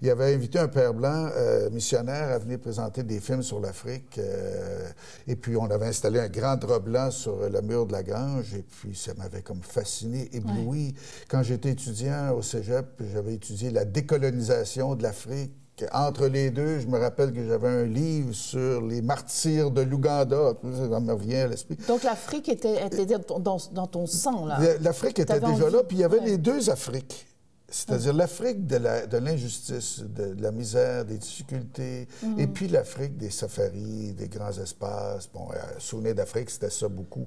[0.00, 4.18] il avait invité un père blanc euh, missionnaire à venir présenter des films sur l'Afrique.
[4.18, 4.88] euh,
[5.28, 8.54] et puis on avait installé un grand drap blanc sur le mur de la grange,
[8.54, 10.94] et puis ça m'avait comme fasciné, ébloui.
[11.28, 15.52] Quand j'étais étudiant au cégep, j'avais étudié la décolonisation de l'Afrique.
[15.92, 20.52] Entre les deux, je me rappelle que j'avais un livre sur les martyrs de l'Ouganda.
[20.62, 21.76] Ça me revient à l'esprit.
[21.88, 24.58] Donc, l'Afrique était, était dans, ton- dans- dans ton sang, là.
[24.80, 26.26] L'Afrique était déjà envie- là, puis il y avait ouais.
[26.26, 27.26] les deux Afriques.
[27.72, 32.06] C'est-à-dire l'Afrique de la- de l'injustice, de, la misère, des difficultés,
[32.36, 35.28] et puis l'Afrique des safaris, des grands espaces.
[35.32, 37.26] Bon, euh, Souvenir d'Afrique, c'était ça beaucoup.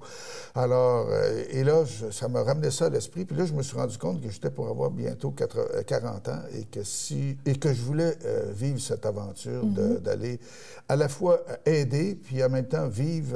[0.53, 3.25] Alors, euh, et là, je- ça m'a ramené ça à l'esprit.
[3.25, 6.29] Puis là, je me suis rendu compte que j'étais pour avoir bientôt 80 euh, 40
[6.29, 9.97] ans et que, si, et que je voulais euh, vivre cette aventure Mhm.
[9.97, 10.39] d'aller
[10.87, 13.35] à la fois aider, puis en même temps vivre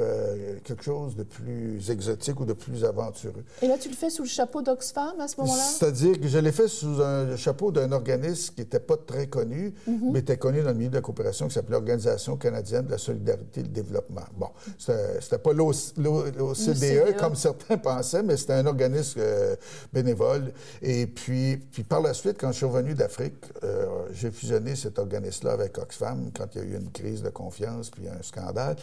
[0.62, 3.42] quelque chose de plus exotique ou de plus aventureux.
[3.62, 5.60] Et là, tu le fais sous le chapeau d'Oxfam à ce moment-là?
[5.62, 9.26] C'est-à-dire que je l'ai fait sous un le chapeau d'un organisme qui n'était pas très
[9.26, 10.10] connu, Mhm.
[10.12, 12.98] mais était connu dans le milieu de la coopération, qui s'appelait l'Organisation canadienne de la
[12.98, 14.24] solidarité et le développement.
[14.36, 14.48] Bon,
[14.78, 17.16] c'était pas l'OCDE L'OCDE.
[17.18, 19.56] comme certains pensaient, mais c'était un organisme euh,
[19.92, 20.52] bénévole.
[20.82, 23.34] Et puis, puis par la suite, quand je suis revenu d'Afrique,
[23.64, 27.30] euh, j'ai fusionné cet organisme-là avec Oxfam quand il y a eu une crise de
[27.30, 28.76] confiance puis un scandale.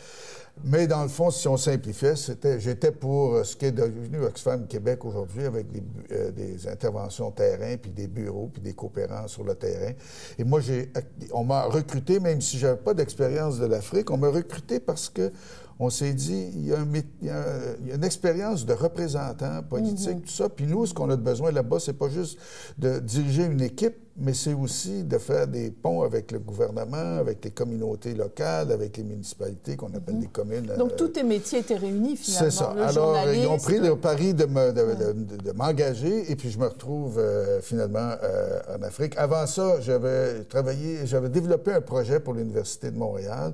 [0.64, 2.16] Mais dans le fond, si on simplifiait,
[2.60, 7.32] j'étais pour euh, ce qui est devenu Oxfam Québec aujourd'hui avec des, euh, des interventions
[7.32, 9.94] terrain, puis des bureaux, puis des coopérants sur le terrain.
[10.38, 10.92] Et moi, j'ai,
[11.32, 15.32] on m'a recruté, même si j'avais pas d'expérience de l'Afrique, on m'a recruté parce que
[15.80, 17.96] on s'est dit, il y a, un mét- il y a un- il y a
[17.96, 20.50] une expérience de représentant politique, tout ça.
[20.50, 22.40] Puis nous, ce qu'on a de besoin là-bas, c'est pas juste
[22.80, 27.46] de diriger une équipe, mais c'est aussi de faire des ponts avec le gouvernement, avec
[27.46, 30.66] les communautés locales, avec les municipalités qu'on appelle des communes.
[30.80, 32.50] Donc, euh, tous tes métiers étaient réunis, finalement.
[32.50, 32.74] c'est ça.
[32.76, 36.50] Le Alors, ils ont pris le pari de, me- de- de- de m'engager et puis
[36.50, 39.14] je me retrouve euh, finalement euh, en Afrique.
[39.18, 43.54] Avant ça, j'avais travaillé, j'avais développé un projet pour l'Université de Montréal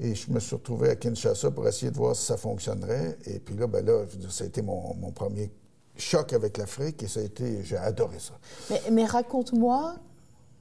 [0.00, 3.18] et je me suis retrouvé à Kinshasa pour essayer de voir si ça fonctionnerait.
[3.26, 5.50] Et puis là, ben là, ça a été mon, mon premier
[5.96, 8.34] choc avec l'Afrique et ça a été, j'ai adoré ça.
[8.70, 9.94] Mais, mais raconte-moi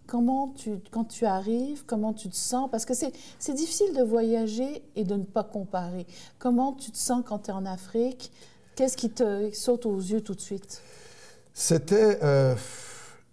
[0.07, 4.83] comment tu, quand tu arrives, comment tu te sens, parce que c'est difficile de voyager
[4.95, 6.05] et de ne pas comparer.
[6.37, 8.31] Comment tu te sens quand tu es en Afrique?
[8.75, 10.81] Qu'est-ce qui te saute aux yeux tout de suite?
[11.53, 12.19] C'était...
[12.23, 12.55] Euh,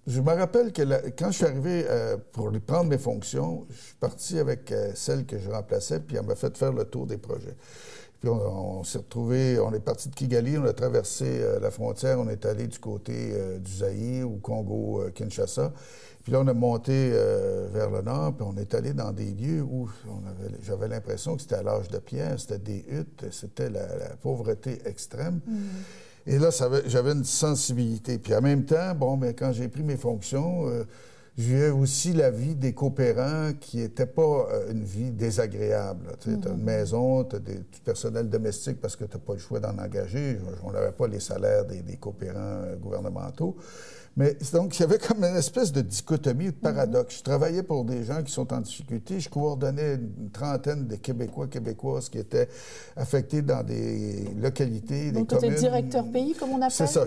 [0.09, 3.95] je me rappelle que quand je suis arrivé euh, pour prendre mes fonctions, je suis
[4.01, 7.19] parti avec euh, celle que je remplaçais, puis elle m'a fait faire le tour des
[7.19, 7.55] projets.
[8.19, 12.19] Puis on, s'est retrouvé, on est parti de Kigali, on a traversé euh, la frontière,
[12.19, 15.73] on est allé du côté du Zaïre, ou Congo-Kinshasa.
[16.25, 17.11] Puis là, on a monté
[17.73, 19.89] vers le nord, puis on est allé dans des lieux où
[20.63, 23.87] j'avais l'impression que c'était à l'âge de pierre, c'était des huttes, c'était la,
[24.21, 25.41] pauvreté extrême.
[25.47, 25.59] Mm.
[26.29, 26.51] Et là,
[26.87, 28.18] j'avais une sensibilité.
[28.18, 30.85] Puis en même temps, bon, mais quand j'ai pris mes fonctions, euh,
[31.39, 36.05] j'ai aussi la vie des coopérants qui n'était pas euh, une vie désagréable.
[36.20, 36.62] Tu as une mm-hmm.
[36.62, 40.39] maison, tu as du personnel domestique parce que tu n'as pas le choix d'en engager.
[40.64, 43.57] On n'avait pas les salaires des, des coopérants euh, gouvernementaux.
[44.19, 47.19] Mais donc, il y avait comme une espèce de dichotomie, de paradoxe.
[47.19, 49.21] Je travaillais pour des gens qui sont en difficulté.
[49.21, 52.49] Je coordonnais une trentaine de Québécois, Québécoises qui étaient
[52.97, 55.51] affectés dans des localités, donc, des communes.
[55.53, 56.73] Donc, directeur pays, comme on appelle?
[56.73, 57.07] C'est ça.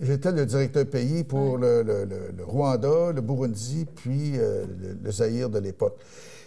[0.00, 4.64] J'étais le directeur pays pour le, le, Rwanda, le Burundi, puis euh,
[5.02, 5.98] le, Zaïre de l'époque.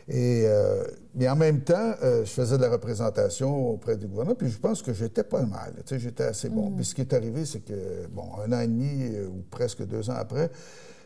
[0.10, 0.86] Et, euh,
[1.16, 4.58] mais en même temps, euh, je faisais de la représentation auprès du gouvernement, puis je
[4.58, 5.74] pense que j'étais pas mal.
[5.78, 6.70] Tu sais, j'étais assez bon.
[6.70, 6.76] Mm.
[6.76, 10.10] Puis ce qui est arrivé, c'est que, bon, un an et demi ou presque deux
[10.10, 10.49] ans après,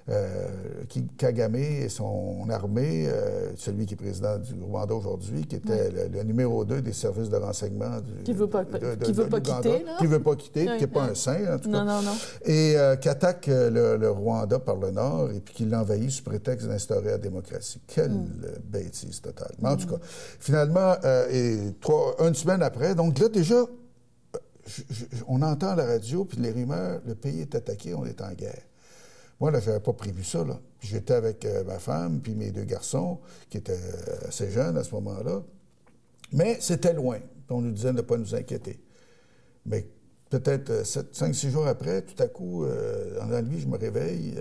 [0.10, 0.48] euh,
[1.18, 6.24] Kagame et son armée, euh, celui qui est président du Rwanda aujourd'hui, qui était le,
[6.24, 9.86] numéro 2 des services de renseignement du, qui ne veut pas, qui veut pas quitter,
[10.00, 11.86] Qui veut pas quitter, qui n'est pas un saint, en tout non, cas.
[11.86, 12.16] Non, non.
[12.46, 16.68] Et euh, qui attaque le, Rwanda par le nord et puis qui l'envahit sous prétexte
[16.68, 17.80] d'instaurer la démocratie.
[17.88, 18.60] Quelle mm.
[18.66, 19.54] bêtise totale.
[19.62, 19.92] Mais en tout mm.
[19.92, 20.06] cas,
[20.40, 20.96] finalement,
[21.32, 23.66] et trois, une semaine après, donc là, déjà,
[25.28, 28.62] on entend la radio, puis les rumeurs, le pays est attaqué, on est en guerre.
[29.42, 30.46] Moi, là, je n'avais pas prévu ça.
[30.46, 30.62] Là.
[30.80, 33.20] J'étais avec euh, ma femme, puis mes deux garçons,
[33.50, 35.42] qui étaient euh, assez jeunes à ce moment-là.
[36.32, 37.18] Mais c'était loin.
[37.50, 38.80] On nous disait de ne pas nous inquiéter.
[39.66, 39.88] Mais
[40.30, 42.64] peut-être euh, cinq, six jours après, tout à coup,
[43.18, 44.36] dans la nuit, je me réveille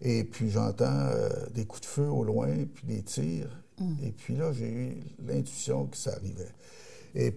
[0.00, 1.10] et puis j'entends
[1.54, 3.62] des coups de feu au loin, puis des tirs.
[3.78, 3.92] Mm.
[4.04, 6.54] Et puis là, j'ai eu l'intuition que ça arrivait.
[7.14, 7.36] Et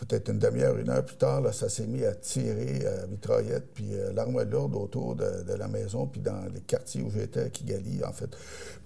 [0.00, 3.66] peut-être une demi-heure, une heure plus tard, là, ça s'est mis à tirer à mitraillette,
[3.74, 7.50] puis euh, l'arme lourde autour de, la maison, puis dans les quartiers où j'étais, à
[7.50, 8.30] Kigali, en fait.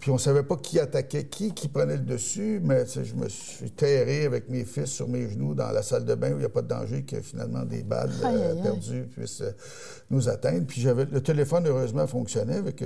[0.01, 3.71] Puis on savait pas qui attaquait qui, qui prenait le dessus, mais je me suis
[3.71, 6.45] terré avec mes fils sur mes genoux dans la salle de bain où il n'y
[6.45, 9.53] a pas de danger que finalement des balles euh, perdues puissent euh,
[10.11, 10.67] nous atteindre.
[10.67, 12.85] Puis j'avais le téléphone, heureusement, fonctionnait avec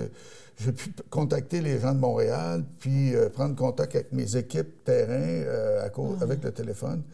[0.60, 5.44] j'ai pu contacter les gens de Montréal, puis prendre contact avec mes équipes terrain
[5.84, 7.04] à cause, avec le téléphone.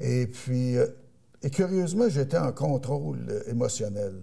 [0.00, 0.86] Et puis, euh,
[1.42, 4.14] et curieusement, j'étais en contrôle émotionnel.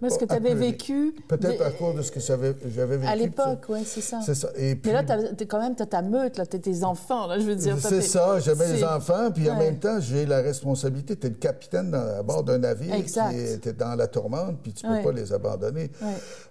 [0.00, 1.14] Parce que tu avais vécu.
[1.28, 3.06] Peut-être à cause de ce que j'avais vécu.
[3.06, 4.20] À l'époque, oui, c'est ça.
[4.24, 4.48] C'est ça.
[4.56, 4.90] Et puis...
[4.90, 7.44] Mais là, tu quand même, tu as ta meute, tu as tes enfants, là, je
[7.44, 7.76] veux dire.
[7.78, 11.16] C'est ça, j'avais les enfants, puis en même temps, j'ai la responsabilité.
[11.16, 13.30] Tu es le capitaine à bord d'un navire exact.
[13.30, 15.90] qui était dans la tourmente, puis tu ne peux pas les abandonner.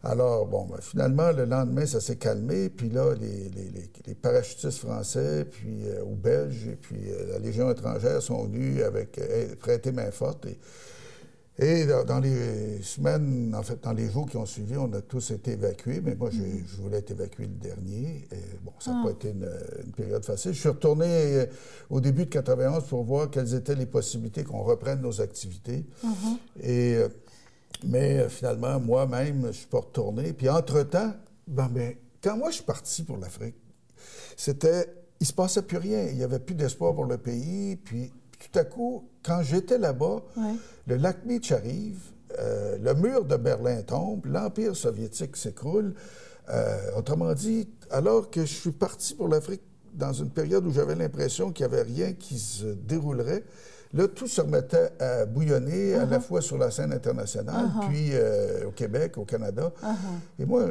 [0.04, 4.80] Alors, bon, ben, finalement, le lendemain, ça s'est calmé, puis là, les, les, les, parachutistes
[4.80, 9.56] français, puis, euh, ou belges, et puis euh, la Légion étrangère sont venus avec euh,
[9.60, 10.46] prêter main forte.
[10.46, 10.60] Et,
[11.62, 15.30] et dans les semaines, en fait, dans les jours qui ont suivi, on a tous
[15.30, 16.64] été évacués, mais moi, mm-hmm.
[16.66, 18.28] je voulais être évacué le dernier.
[18.32, 19.12] Et bon, ça n'a pas ah.
[19.12, 20.54] été une, période facile.
[20.54, 21.46] Je suis retourné euh,
[21.92, 25.86] au début de 91 pour voir quelles étaient les possibilités qu'on reprenne nos activités.
[26.04, 26.64] Mm-hmm.
[26.64, 27.10] Et, euh,
[27.86, 30.34] mais euh, finalement, moi-même, je ne suis pas retourné.
[30.34, 31.14] Puis entre-temps,
[31.48, 31.94] ben, ben,
[32.24, 33.56] quand moi, je suis parti pour l'Afrique,
[34.36, 34.88] c'était...
[35.20, 36.08] Il se passait plus rien.
[36.08, 37.76] Il n'y avait plus d'espoir pour le pays.
[37.76, 38.12] Puis
[38.42, 40.24] tout à coup, quand j'étais là-bas,
[40.88, 42.00] le lac Meach arrive,
[42.40, 45.94] euh, le mur de Berlin tombe, l'Empire soviétique s'écroule.
[46.50, 49.62] Euh, autrement dit, alors que je suis parti pour l'Afrique
[49.94, 53.44] dans une période où j'avais l'impression qu'il n'y avait rien qui se déroulerait,
[53.94, 56.22] Là, tout se remettait à bouillonner à la uh-huh.
[56.22, 57.88] fois sur la scène internationale, uh-huh.
[57.90, 59.72] puis euh, au Québec, au Canada.
[59.84, 60.42] Uh-huh.
[60.42, 60.66] Et moi,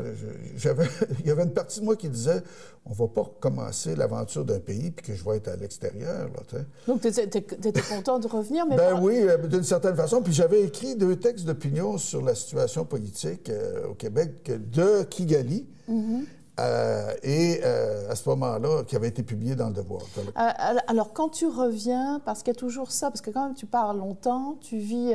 [0.56, 0.86] j'avais,
[1.20, 2.42] il y avait une partie de moi qui disait,
[2.86, 6.30] on va pas recommencer l'aventure d'un pays puis que je vais être à l'extérieur.
[6.86, 7.42] Donc, tu étais,
[7.88, 10.22] content de revenir, mais Ben oui, euh, d'une certaine façon.
[10.22, 15.66] Puis j'avais écrit deux textes d'opinion sur la situation politique euh, au Québec de Kigali.
[15.90, 16.24] Mm-hmm.
[16.60, 20.02] Euh, et euh, à ce moment-là, qui avait été publié dans Le Devoir.
[20.18, 23.54] Euh, alors, quand tu reviens, parce qu'il y a toujours ça, parce que quand même
[23.54, 25.14] tu pars longtemps, tu vis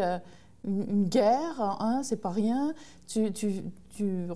[0.66, 2.74] une, guerre, hein, c'est pas rien,
[3.08, 3.64] tu, tu,
[3.96, 4.28] tu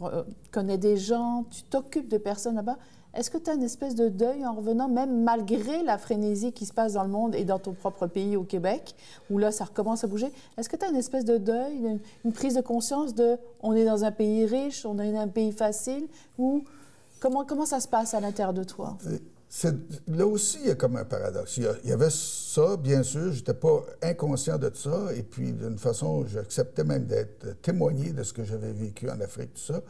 [0.51, 2.77] connais des gens, tu t'occupes de personnes là-bas.
[3.15, 6.67] Est-ce que tu as une espèce de deuil en revenant, même malgré la frénésie qui
[6.67, 8.93] se passe dans le monde et dans ton propre pays au Québec,
[9.31, 10.31] où là, ça recommence à bouger?
[10.57, 13.85] Est-ce que tu as une espèce de deuil, une, prise de conscience de on est
[13.85, 16.07] dans un pays riche, on est dans un pays facile,
[16.37, 16.63] ou
[17.19, 18.97] comment, comment ça se passe à l'intérieur de toi?
[19.07, 19.71] Euh,
[20.07, 21.57] là aussi, il y a comme un paradoxe.
[21.57, 26.25] Il y, avait ça, bien sûr, j'étais pas inconscient de ça, et puis d'une façon,
[26.27, 29.81] j'acceptais même d'être témoigné de ce que j'avais vécu en Afrique, tout ça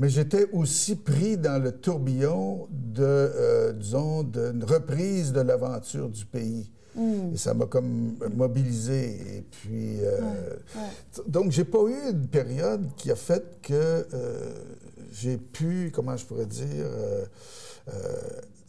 [0.00, 6.24] mais j'étais aussi pris dans le tourbillon de, euh, disons, d'une reprise de l'aventure du
[6.24, 6.70] pays.
[6.96, 7.34] Hmm.
[7.34, 9.36] Et ça m'a comme mobilisé.
[9.36, 10.56] Et puis, euh,
[11.28, 14.52] donc, j'ai pas eu une période qui a fait que euh,
[15.10, 16.86] j'ai pu, comment je pourrais dire,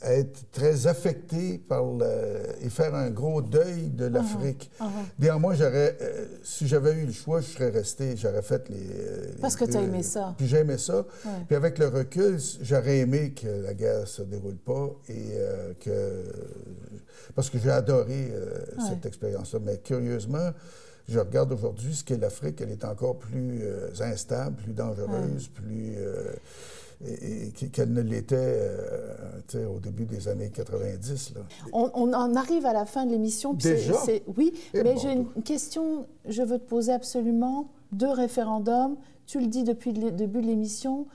[0.04, 2.06] être très affecté par le,
[2.62, 4.14] et faire un gros deuil de uh-huh.
[4.14, 4.72] l'Afrique.
[4.80, 4.86] Uh
[5.20, 9.38] Néanmoins, j'aurais, euh, si j'avais eu le choix, je serais resté, j'aurais fait les.
[9.40, 10.34] Parce que tu as aimé ça.
[10.38, 11.06] Puis j'aimais ça.
[11.48, 16.24] Puis avec le recul, j'aurais aimé que la guerre se déroule pas et euh, que.
[17.36, 19.60] Parce que j'ai adoré euh, cette expérience-là.
[19.64, 20.52] Mais curieusement,
[21.12, 23.62] je regarde aujourd'hui ce qu'est l'Afrique, elle est encore plus
[24.00, 25.98] instable, plus dangereuse, plus
[27.08, 31.34] et, qu'elle ne l'était euh, au début des années 90.
[31.36, 31.42] Là.
[31.74, 33.54] On, en arrive à la fin de l'émission.
[33.54, 33.94] Déjà?
[34.38, 37.70] Oui, eh mais j'ai une question, je veux te poser absolument.
[37.92, 38.96] Deux référendums,
[39.26, 41.08] tu le dis depuis le début de l'émission,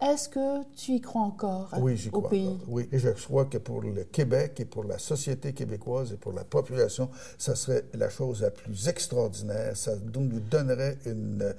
[0.00, 2.58] est-ce que tu y crois encore oui, j'y crois pays?
[2.68, 6.32] Oui, et je crois que pour le Québec et pour la société québécoise et pour
[6.32, 9.76] la population, ça serait la chose la plus extraordinaire.
[9.76, 11.54] Ça nous donnerait une,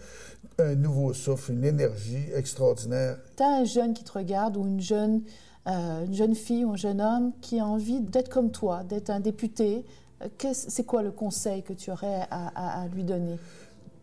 [0.58, 3.18] un nouveau souffle, une énergie extraordinaire.
[3.38, 5.22] Tu as un jeune qui te regarde ou une jeune,
[5.68, 9.10] euh, une jeune fille ou un jeune homme qui a envie d'être comme toi, d'être
[9.10, 9.86] un député.
[10.24, 13.38] Euh, c'est quoi le conseil que tu aurais à, à lui donner?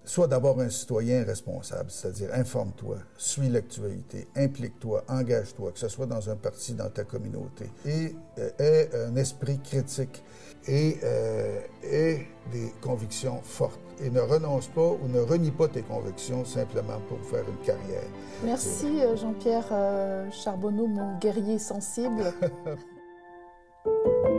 [0.09, 6.31] Sois d'abord un citoyen responsable, c'est-à-dire informe-toi, suis l'actualité, implique-toi, engage-toi, que ce soit dans
[6.31, 10.25] un parti, dans ta communauté, et euh, aie un esprit critique
[10.67, 13.79] et, euh, des convictions fortes.
[14.01, 18.09] Et ne renonce pas ou ne renie pas tes convictions simplement pour faire une carrière.
[18.43, 22.33] Merci euh, Jean-Pierre Charbonneau, mon guerrier sensible.